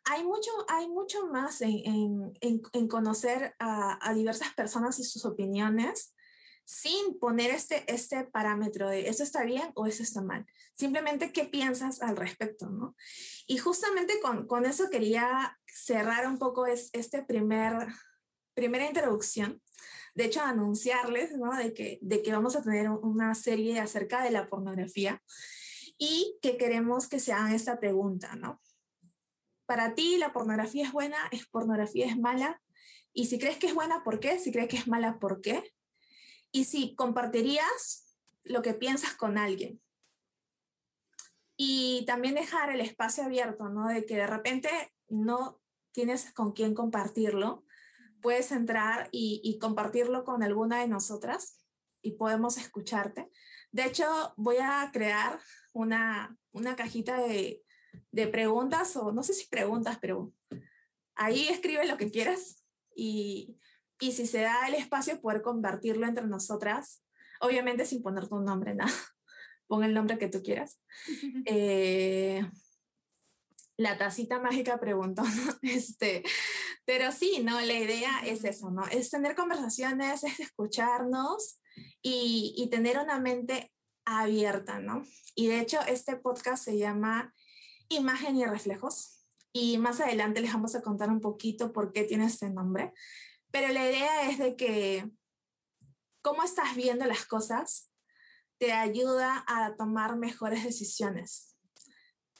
hay 0.04 0.24
mucho, 0.24 0.50
hay 0.68 0.88
mucho 0.88 1.26
más 1.26 1.60
en, 1.60 2.32
en, 2.40 2.62
en 2.72 2.88
conocer 2.88 3.54
a, 3.58 3.98
a, 4.00 4.14
diversas 4.14 4.54
personas 4.54 4.98
y 4.98 5.04
sus 5.04 5.24
opiniones 5.24 6.14
sin 6.64 7.18
poner 7.18 7.50
este, 7.50 7.90
este 7.92 8.24
parámetro 8.24 8.88
de 8.88 9.08
eso 9.08 9.22
está 9.22 9.42
bien 9.44 9.72
o 9.74 9.86
eso 9.86 10.02
está 10.02 10.22
mal. 10.22 10.46
Simplemente 10.74 11.32
qué 11.32 11.44
piensas 11.44 12.02
al 12.02 12.16
respecto, 12.16 12.68
¿no? 12.68 12.94
Y 13.46 13.56
justamente 13.56 14.20
con, 14.20 14.46
con 14.46 14.66
eso 14.66 14.90
quería 14.90 15.58
cerrar 15.66 16.26
un 16.26 16.38
poco 16.38 16.66
es, 16.66 16.90
este 16.92 17.22
primer 17.22 17.88
primera 18.58 18.88
introducción, 18.88 19.62
de 20.14 20.24
hecho, 20.24 20.40
anunciarles 20.40 21.36
¿no? 21.36 21.54
de, 21.56 21.72
que, 21.72 21.98
de 22.02 22.22
que 22.22 22.32
vamos 22.32 22.56
a 22.56 22.62
tener 22.62 22.90
una 22.90 23.34
serie 23.34 23.78
acerca 23.80 24.22
de 24.22 24.30
la 24.30 24.48
pornografía 24.48 25.22
y 25.98 26.38
que 26.42 26.56
queremos 26.56 27.08
que 27.08 27.20
se 27.20 27.32
hagan 27.32 27.52
esta 27.52 27.78
pregunta, 27.78 28.36
¿no? 28.36 28.60
Para 29.66 29.94
ti, 29.94 30.16
¿la 30.16 30.32
pornografía 30.32 30.86
es 30.86 30.92
buena? 30.92 31.18
¿Es 31.30 31.46
pornografía 31.46 32.06
es 32.06 32.16
mala? 32.16 32.62
Y 33.12 33.26
si 33.26 33.38
crees 33.38 33.58
que 33.58 33.66
es 33.66 33.74
buena, 33.74 34.02
¿por 34.02 34.20
qué? 34.20 34.38
Si 34.38 34.50
crees 34.52 34.68
que 34.68 34.76
es 34.76 34.88
mala, 34.88 35.18
¿por 35.18 35.40
qué? 35.40 35.74
Y 36.52 36.64
si 36.64 36.94
compartirías 36.94 38.16
lo 38.44 38.62
que 38.62 38.74
piensas 38.74 39.14
con 39.14 39.36
alguien. 39.36 39.82
Y 41.56 42.04
también 42.06 42.34
dejar 42.36 42.70
el 42.70 42.80
espacio 42.80 43.24
abierto, 43.24 43.68
¿no? 43.68 43.88
De 43.88 44.06
que 44.06 44.16
de 44.16 44.26
repente 44.26 44.70
no 45.08 45.60
tienes 45.92 46.32
con 46.32 46.52
quién 46.52 46.74
compartirlo, 46.74 47.64
puedes 48.22 48.52
entrar 48.52 49.08
y, 49.12 49.58
compartirlo 49.60 50.24
con 50.24 50.42
alguna 50.42 50.80
de 50.80 50.88
nosotras 50.88 51.60
y 52.02 52.12
podemos 52.12 52.58
escucharte. 52.58 53.30
De 53.72 53.84
hecho, 53.84 54.06
voy 54.36 54.56
a 54.60 54.90
crear 54.92 55.38
una, 55.72 56.36
una 56.52 56.76
cajita 56.76 57.20
de, 57.22 57.62
de 58.12 58.28
preguntas, 58.28 58.96
o 58.96 59.12
no 59.12 59.22
sé 59.22 59.34
si 59.34 59.48
preguntas, 59.48 59.98
pero 60.00 60.32
ahí 61.14 61.48
escribe 61.48 61.86
lo 61.86 61.96
que 61.96 62.10
quieras 62.10 62.64
y, 62.94 63.58
y 64.00 64.12
si 64.12 64.26
se 64.26 64.42
da 64.42 64.68
el 64.68 64.74
espacio, 64.74 65.20
poder 65.20 65.42
convertirlo 65.42 66.06
entre 66.06 66.26
nosotras, 66.26 67.04
obviamente 67.40 67.84
sin 67.84 68.02
poner 68.02 68.28
tu 68.28 68.38
nombre, 68.40 68.74
nada. 68.74 68.90
Pon 69.66 69.84
el 69.84 69.92
nombre 69.92 70.18
que 70.18 70.28
tú 70.28 70.42
quieras. 70.42 70.80
Eh, 71.46 72.48
la 73.78 73.96
tacita 73.96 74.40
mágica 74.40 74.78
preguntó, 74.78 75.22
Este, 75.62 76.24
pero 76.84 77.12
sí, 77.12 77.40
¿no? 77.42 77.60
La 77.60 77.74
idea 77.74 78.20
es 78.26 78.44
eso, 78.44 78.70
¿no? 78.70 78.84
Es 78.86 79.08
tener 79.08 79.34
conversaciones, 79.34 80.24
es 80.24 80.40
escucharnos 80.40 81.60
y, 82.02 82.54
y 82.56 82.68
tener 82.70 82.98
una 82.98 83.20
mente 83.20 83.72
abierta, 84.04 84.80
¿no? 84.80 85.04
Y 85.34 85.46
de 85.46 85.60
hecho, 85.60 85.78
este 85.86 86.16
podcast 86.16 86.64
se 86.64 86.76
llama 86.76 87.32
Imagen 87.88 88.36
y 88.36 88.44
Reflejos. 88.44 89.24
Y 89.52 89.78
más 89.78 90.00
adelante 90.00 90.40
les 90.40 90.52
vamos 90.52 90.74
a 90.74 90.82
contar 90.82 91.08
un 91.08 91.20
poquito 91.20 91.72
por 91.72 91.92
qué 91.92 92.02
tiene 92.02 92.26
este 92.26 92.50
nombre. 92.50 92.92
Pero 93.52 93.72
la 93.72 93.88
idea 93.88 94.28
es 94.28 94.38
de 94.38 94.56
que 94.56 95.08
cómo 96.20 96.42
estás 96.42 96.74
viendo 96.74 97.06
las 97.06 97.24
cosas 97.26 97.92
te 98.58 98.72
ayuda 98.72 99.44
a 99.46 99.76
tomar 99.76 100.16
mejores 100.16 100.64
decisiones 100.64 101.48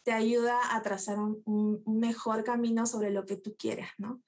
te 0.08 0.14
ayuda 0.14 0.74
a 0.74 0.80
trazar 0.80 1.18
un, 1.18 1.82
mejor 1.84 2.42
camino 2.42 2.86
sobre 2.86 3.10
lo 3.10 3.26
que 3.26 3.36
tú 3.36 3.54
quieres, 3.58 3.88
¿no? 3.98 4.22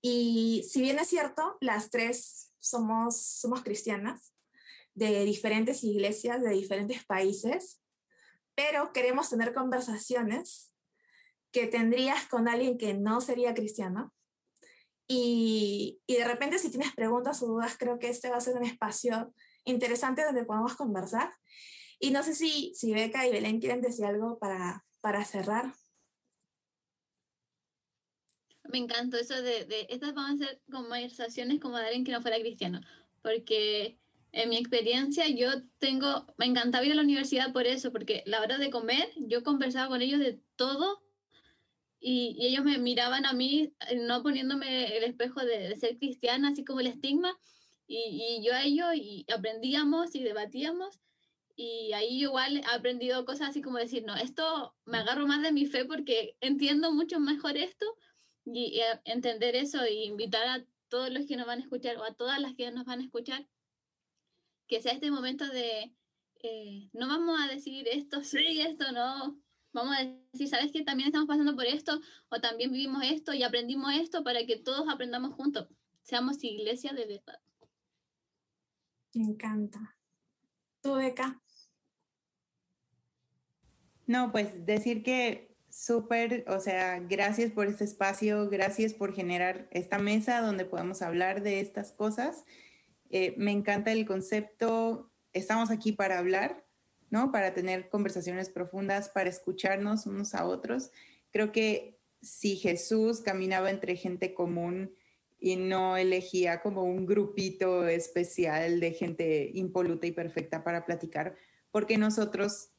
Y 0.00 0.64
si 0.70 0.80
bien 0.80 1.00
es 1.00 1.08
cierto, 1.08 1.56
las 1.60 1.90
tres 1.90 2.52
somos, 2.60 3.20
somos 3.20 3.64
cristianas 3.64 4.32
de 4.94 5.24
diferentes 5.24 5.82
iglesias, 5.82 6.40
de 6.40 6.50
diferentes 6.50 7.04
países, 7.04 7.82
pero 8.54 8.92
queremos 8.92 9.28
tener 9.28 9.52
conversaciones 9.52 10.70
que 11.50 11.66
tendrías 11.66 12.28
con 12.28 12.46
alguien 12.46 12.78
que 12.78 12.94
no 12.94 13.20
sería 13.20 13.54
cristiano. 13.54 14.14
Y, 15.08 16.00
y 16.06 16.14
de 16.14 16.28
repente 16.28 16.60
si 16.60 16.70
tienes 16.70 16.94
preguntas 16.94 17.42
o 17.42 17.46
dudas, 17.48 17.74
creo 17.76 17.98
que 17.98 18.08
este 18.08 18.30
va 18.30 18.36
a 18.36 18.40
ser 18.40 18.54
un 18.54 18.64
espacio 18.64 19.34
interesante 19.64 20.22
donde 20.22 20.44
podamos 20.44 20.76
conversar. 20.76 21.32
Y 21.98 22.12
no 22.12 22.22
sé 22.22 22.36
si, 22.36 22.72
si 22.76 22.92
Beca 22.92 23.26
y 23.26 23.32
Belén 23.32 23.58
quieren 23.58 23.80
decir 23.80 24.04
algo 24.04 24.38
para, 24.38 24.84
para 25.02 25.24
cerrar. 25.24 25.74
Me 28.64 28.78
encantó 28.78 29.18
eso 29.18 29.34
de, 29.34 29.66
de, 29.66 29.86
estas 29.90 30.14
van 30.14 30.34
a 30.34 30.38
ser 30.38 30.62
conversaciones 30.70 31.60
como 31.60 31.76
de 31.76 31.84
alguien 31.84 32.04
que 32.04 32.12
no 32.12 32.22
fuera 32.22 32.38
cristiano, 32.38 32.80
porque 33.20 33.98
en 34.30 34.48
mi 34.48 34.56
experiencia 34.56 35.28
yo 35.28 35.50
tengo, 35.78 36.26
me 36.38 36.46
encantaba 36.46 36.86
ir 36.86 36.92
a 36.92 36.94
la 36.94 37.02
universidad 37.02 37.52
por 37.52 37.66
eso, 37.66 37.92
porque 37.92 38.22
la 38.24 38.40
hora 38.40 38.56
de 38.56 38.70
comer 38.70 39.10
yo 39.16 39.42
conversaba 39.42 39.88
con 39.88 40.00
ellos 40.00 40.20
de 40.20 40.40
todo 40.56 41.02
y, 42.00 42.36
y 42.38 42.46
ellos 42.46 42.64
me 42.64 42.78
miraban 42.78 43.26
a 43.26 43.32
mí, 43.32 43.74
eh, 43.88 43.96
no 43.96 44.22
poniéndome 44.22 44.96
el 44.96 45.04
espejo 45.04 45.40
de, 45.40 45.68
de 45.68 45.76
ser 45.76 45.98
cristiana, 45.98 46.50
así 46.50 46.64
como 46.64 46.80
el 46.80 46.86
estigma, 46.86 47.36
y, 47.86 48.38
y 48.38 48.46
yo 48.46 48.54
a 48.54 48.62
ellos 48.62 48.94
y 48.94 49.26
aprendíamos 49.30 50.14
y 50.14 50.22
debatíamos 50.22 51.00
y 51.62 51.92
ahí 51.92 52.22
igual 52.22 52.56
he 52.56 52.64
aprendido 52.74 53.24
cosas 53.24 53.50
así 53.50 53.62
como 53.62 53.78
decir, 53.78 54.04
no, 54.04 54.16
esto 54.16 54.74
me 54.84 54.98
agarro 54.98 55.28
más 55.28 55.42
de 55.42 55.52
mi 55.52 55.66
fe 55.66 55.84
porque 55.84 56.36
entiendo 56.40 56.92
mucho 56.92 57.20
mejor 57.20 57.56
esto 57.56 57.86
y, 58.44 58.80
entender 59.04 59.54
eso 59.54 59.86
y 59.86 60.02
invitar 60.02 60.44
a 60.48 60.66
todos 60.88 61.10
los 61.10 61.24
que 61.24 61.36
nos 61.36 61.46
van 61.46 61.60
a 61.60 61.62
escuchar 61.62 61.98
o 61.98 62.04
a 62.04 62.14
todas 62.14 62.40
las 62.40 62.54
que 62.54 62.68
nos 62.72 62.84
van 62.84 63.00
a 63.00 63.04
escuchar 63.04 63.46
que 64.66 64.82
sea 64.82 64.92
este 64.92 65.12
momento 65.12 65.46
de 65.46 65.94
eh, 66.42 66.90
no 66.92 67.06
vamos 67.06 67.40
a 67.40 67.46
decir 67.46 67.86
esto 67.86 68.24
sí, 68.24 68.60
esto 68.60 68.90
no, 68.90 69.40
vamos 69.72 69.96
a 69.96 70.04
decir, 70.32 70.48
¿sabes 70.48 70.72
que 70.72 70.82
también 70.82 71.08
estamos 71.08 71.28
pasando 71.28 71.54
por 71.54 71.66
esto 71.66 72.00
o 72.28 72.40
también 72.40 72.72
vivimos 72.72 73.04
esto 73.04 73.34
y 73.34 73.44
aprendimos 73.44 73.94
esto 73.94 74.24
para 74.24 74.44
que 74.46 74.56
todos 74.56 74.88
aprendamos 74.88 75.34
juntos, 75.34 75.68
seamos 76.02 76.42
iglesia 76.42 76.92
de 76.92 77.06
verdad. 77.06 77.40
Me 79.14 79.24
encanta. 79.24 79.96
¿Tú, 80.80 80.94
Beca? 80.94 81.41
No, 84.06 84.32
pues 84.32 84.66
decir 84.66 85.02
que 85.02 85.52
súper, 85.72 86.44
o 86.48 86.60
sea, 86.60 87.00
gracias 87.00 87.50
por 87.50 87.66
este 87.66 87.84
espacio, 87.84 88.48
gracias 88.50 88.92
por 88.92 89.14
generar 89.14 89.68
esta 89.70 89.98
mesa 89.98 90.40
donde 90.40 90.64
podemos 90.64 91.00
hablar 91.00 91.42
de 91.42 91.60
estas 91.60 91.92
cosas. 91.92 92.44
Eh, 93.10 93.34
me 93.38 93.52
encanta 93.52 93.92
el 93.92 94.06
concepto, 94.06 95.10
estamos 95.32 95.70
aquí 95.70 95.92
para 95.92 96.18
hablar, 96.18 96.64
¿no? 97.10 97.32
Para 97.32 97.54
tener 97.54 97.88
conversaciones 97.88 98.50
profundas, 98.50 99.08
para 99.08 99.30
escucharnos 99.30 100.06
unos 100.06 100.34
a 100.34 100.46
otros. 100.46 100.90
Creo 101.30 101.52
que 101.52 101.98
si 102.20 102.56
Jesús 102.56 103.20
caminaba 103.20 103.70
entre 103.70 103.96
gente 103.96 104.34
común 104.34 104.94
y 105.40 105.56
no 105.56 105.96
elegía 105.96 106.60
como 106.60 106.84
un 106.84 107.06
grupito 107.06 107.86
especial 107.88 108.78
de 108.78 108.92
gente 108.92 109.50
impoluta 109.54 110.06
y 110.06 110.12
perfecta 110.12 110.62
para 110.62 110.84
platicar, 110.84 111.34
porque 111.70 111.98
nosotros 111.98 112.71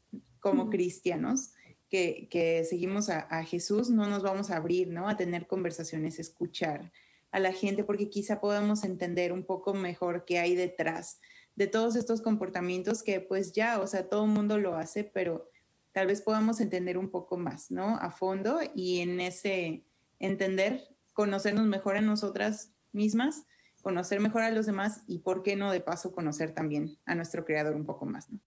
como 0.44 0.70
cristianos 0.70 1.54
que, 1.90 2.66
seguimos 2.70 3.10
a, 3.10 3.44
Jesús, 3.46 3.90
no 3.90 4.08
nos 4.08 4.24
vamos 4.24 4.52
a 4.52 4.58
abrir, 4.58 4.90
¿no? 4.90 5.08
A 5.08 5.16
tener 5.16 5.48
conversaciones, 5.48 6.20
escuchar 6.20 6.92
a 7.32 7.40
la 7.40 7.54
gente, 7.54 7.86
porque 7.86 8.10
quizá 8.10 8.42
podamos 8.42 8.84
entender 8.84 9.32
un 9.32 9.46
poco 9.46 9.74
mejor 9.74 10.26
qué 10.26 10.40
hay 10.40 10.56
detrás 10.56 11.22
de 11.56 11.68
todos 11.68 11.96
estos 11.96 12.22
comportamientos 12.22 13.04
que 13.04 13.22
pues 13.22 13.54
ya, 13.54 13.80
o 13.80 13.88
sea, 13.88 14.10
todo 14.10 14.26
el 14.26 14.32
mundo 14.32 14.58
lo 14.58 14.76
hace, 14.76 15.06
pero 15.06 15.50
tal 15.94 16.08
vez 16.08 16.22
podamos 16.22 16.60
entender 16.60 16.98
un 16.98 17.10
poco 17.10 17.38
más, 17.38 17.72
¿no? 17.72 17.96
A 17.98 18.12
fondo 18.12 18.60
y 18.76 19.00
en 19.00 19.22
ese 19.22 19.86
entender, 20.20 20.84
conocernos 21.14 21.68
mejor 21.68 21.96
a 21.96 22.02
nosotras 22.02 22.74
mismas, 22.92 23.46
conocer 23.82 24.20
mejor 24.20 24.42
a 24.42 24.52
los 24.52 24.66
demás 24.66 25.04
y, 25.08 25.20
¿por 25.20 25.42
qué 25.42 25.56
no, 25.56 25.72
de 25.72 25.80
paso, 25.80 26.12
conocer 26.12 26.54
también 26.54 26.98
a 27.06 27.16
nuestro 27.16 27.46
creador 27.46 27.76
un 27.76 27.86
poco 27.86 28.06
más, 28.06 28.30
¿no? 28.30 28.42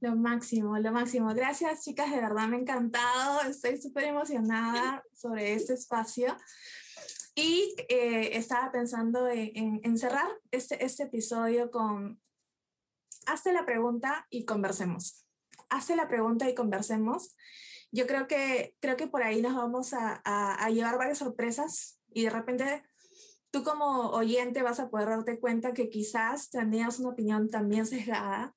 Lo 0.00 0.16
máximo, 0.16 0.78
lo 0.78 0.92
máximo. 0.92 1.34
Gracias, 1.34 1.84
chicas, 1.84 2.10
de 2.10 2.20
verdad 2.20 2.48
me 2.48 2.56
ha 2.56 2.60
encantado. 2.60 3.42
Estoy 3.42 3.80
súper 3.80 4.04
emocionada 4.04 5.02
sobre 5.14 5.54
este 5.54 5.74
espacio. 5.74 6.36
Y 7.34 7.74
eh, 7.88 8.36
estaba 8.36 8.70
pensando 8.70 9.28
en, 9.28 9.98
cerrar 9.98 10.28
este, 10.50 10.84
este 10.84 11.04
episodio 11.04 11.70
con, 11.70 12.20
hazte 13.26 13.52
la 13.52 13.66
pregunta 13.66 14.26
y 14.30 14.44
conversemos. 14.44 15.26
Hazte 15.68 15.96
la 15.96 16.08
pregunta 16.08 16.48
y 16.48 16.54
conversemos. 16.54 17.34
Yo 17.90 18.06
creo 18.06 18.26
que, 18.26 18.76
creo 18.80 18.96
que 18.96 19.08
por 19.08 19.22
ahí 19.22 19.42
nos 19.42 19.56
vamos 19.56 19.94
a, 19.94 20.20
a 20.24 20.70
llevar 20.70 20.98
varias 20.98 21.18
sorpresas 21.18 22.00
y 22.12 22.24
de 22.24 22.30
repente 22.30 22.84
tú 23.50 23.62
como 23.62 24.10
oyente 24.10 24.62
vas 24.62 24.80
a 24.80 24.90
poder 24.90 25.08
darte 25.08 25.38
cuenta 25.38 25.74
que 25.74 25.88
quizás 25.88 26.50
tenías 26.50 26.98
una 26.98 27.10
opinión 27.10 27.50
también 27.50 27.86
sesgada 27.86 28.54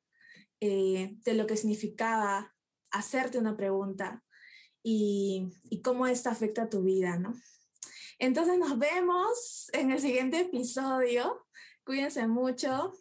eh, 0.59 1.17
de 1.23 1.33
lo 1.33 1.47
que 1.47 1.57
significaba 1.57 2.55
hacerte 2.91 3.37
una 3.37 3.55
pregunta 3.55 4.23
y, 4.83 5.51
cómo 5.83 6.07
esto 6.07 6.29
afecta 6.29 6.63
a 6.63 6.69
tu 6.69 6.83
vida, 6.83 7.17
¿no? 7.17 7.35
Entonces 8.19 8.57
nos 8.57 8.79
vemos 8.79 9.69
en 9.73 9.91
el 9.91 9.99
siguiente 9.99 10.41
episodio. 10.41 11.45
Cuídense 11.83 12.27
mucho. 12.27 12.93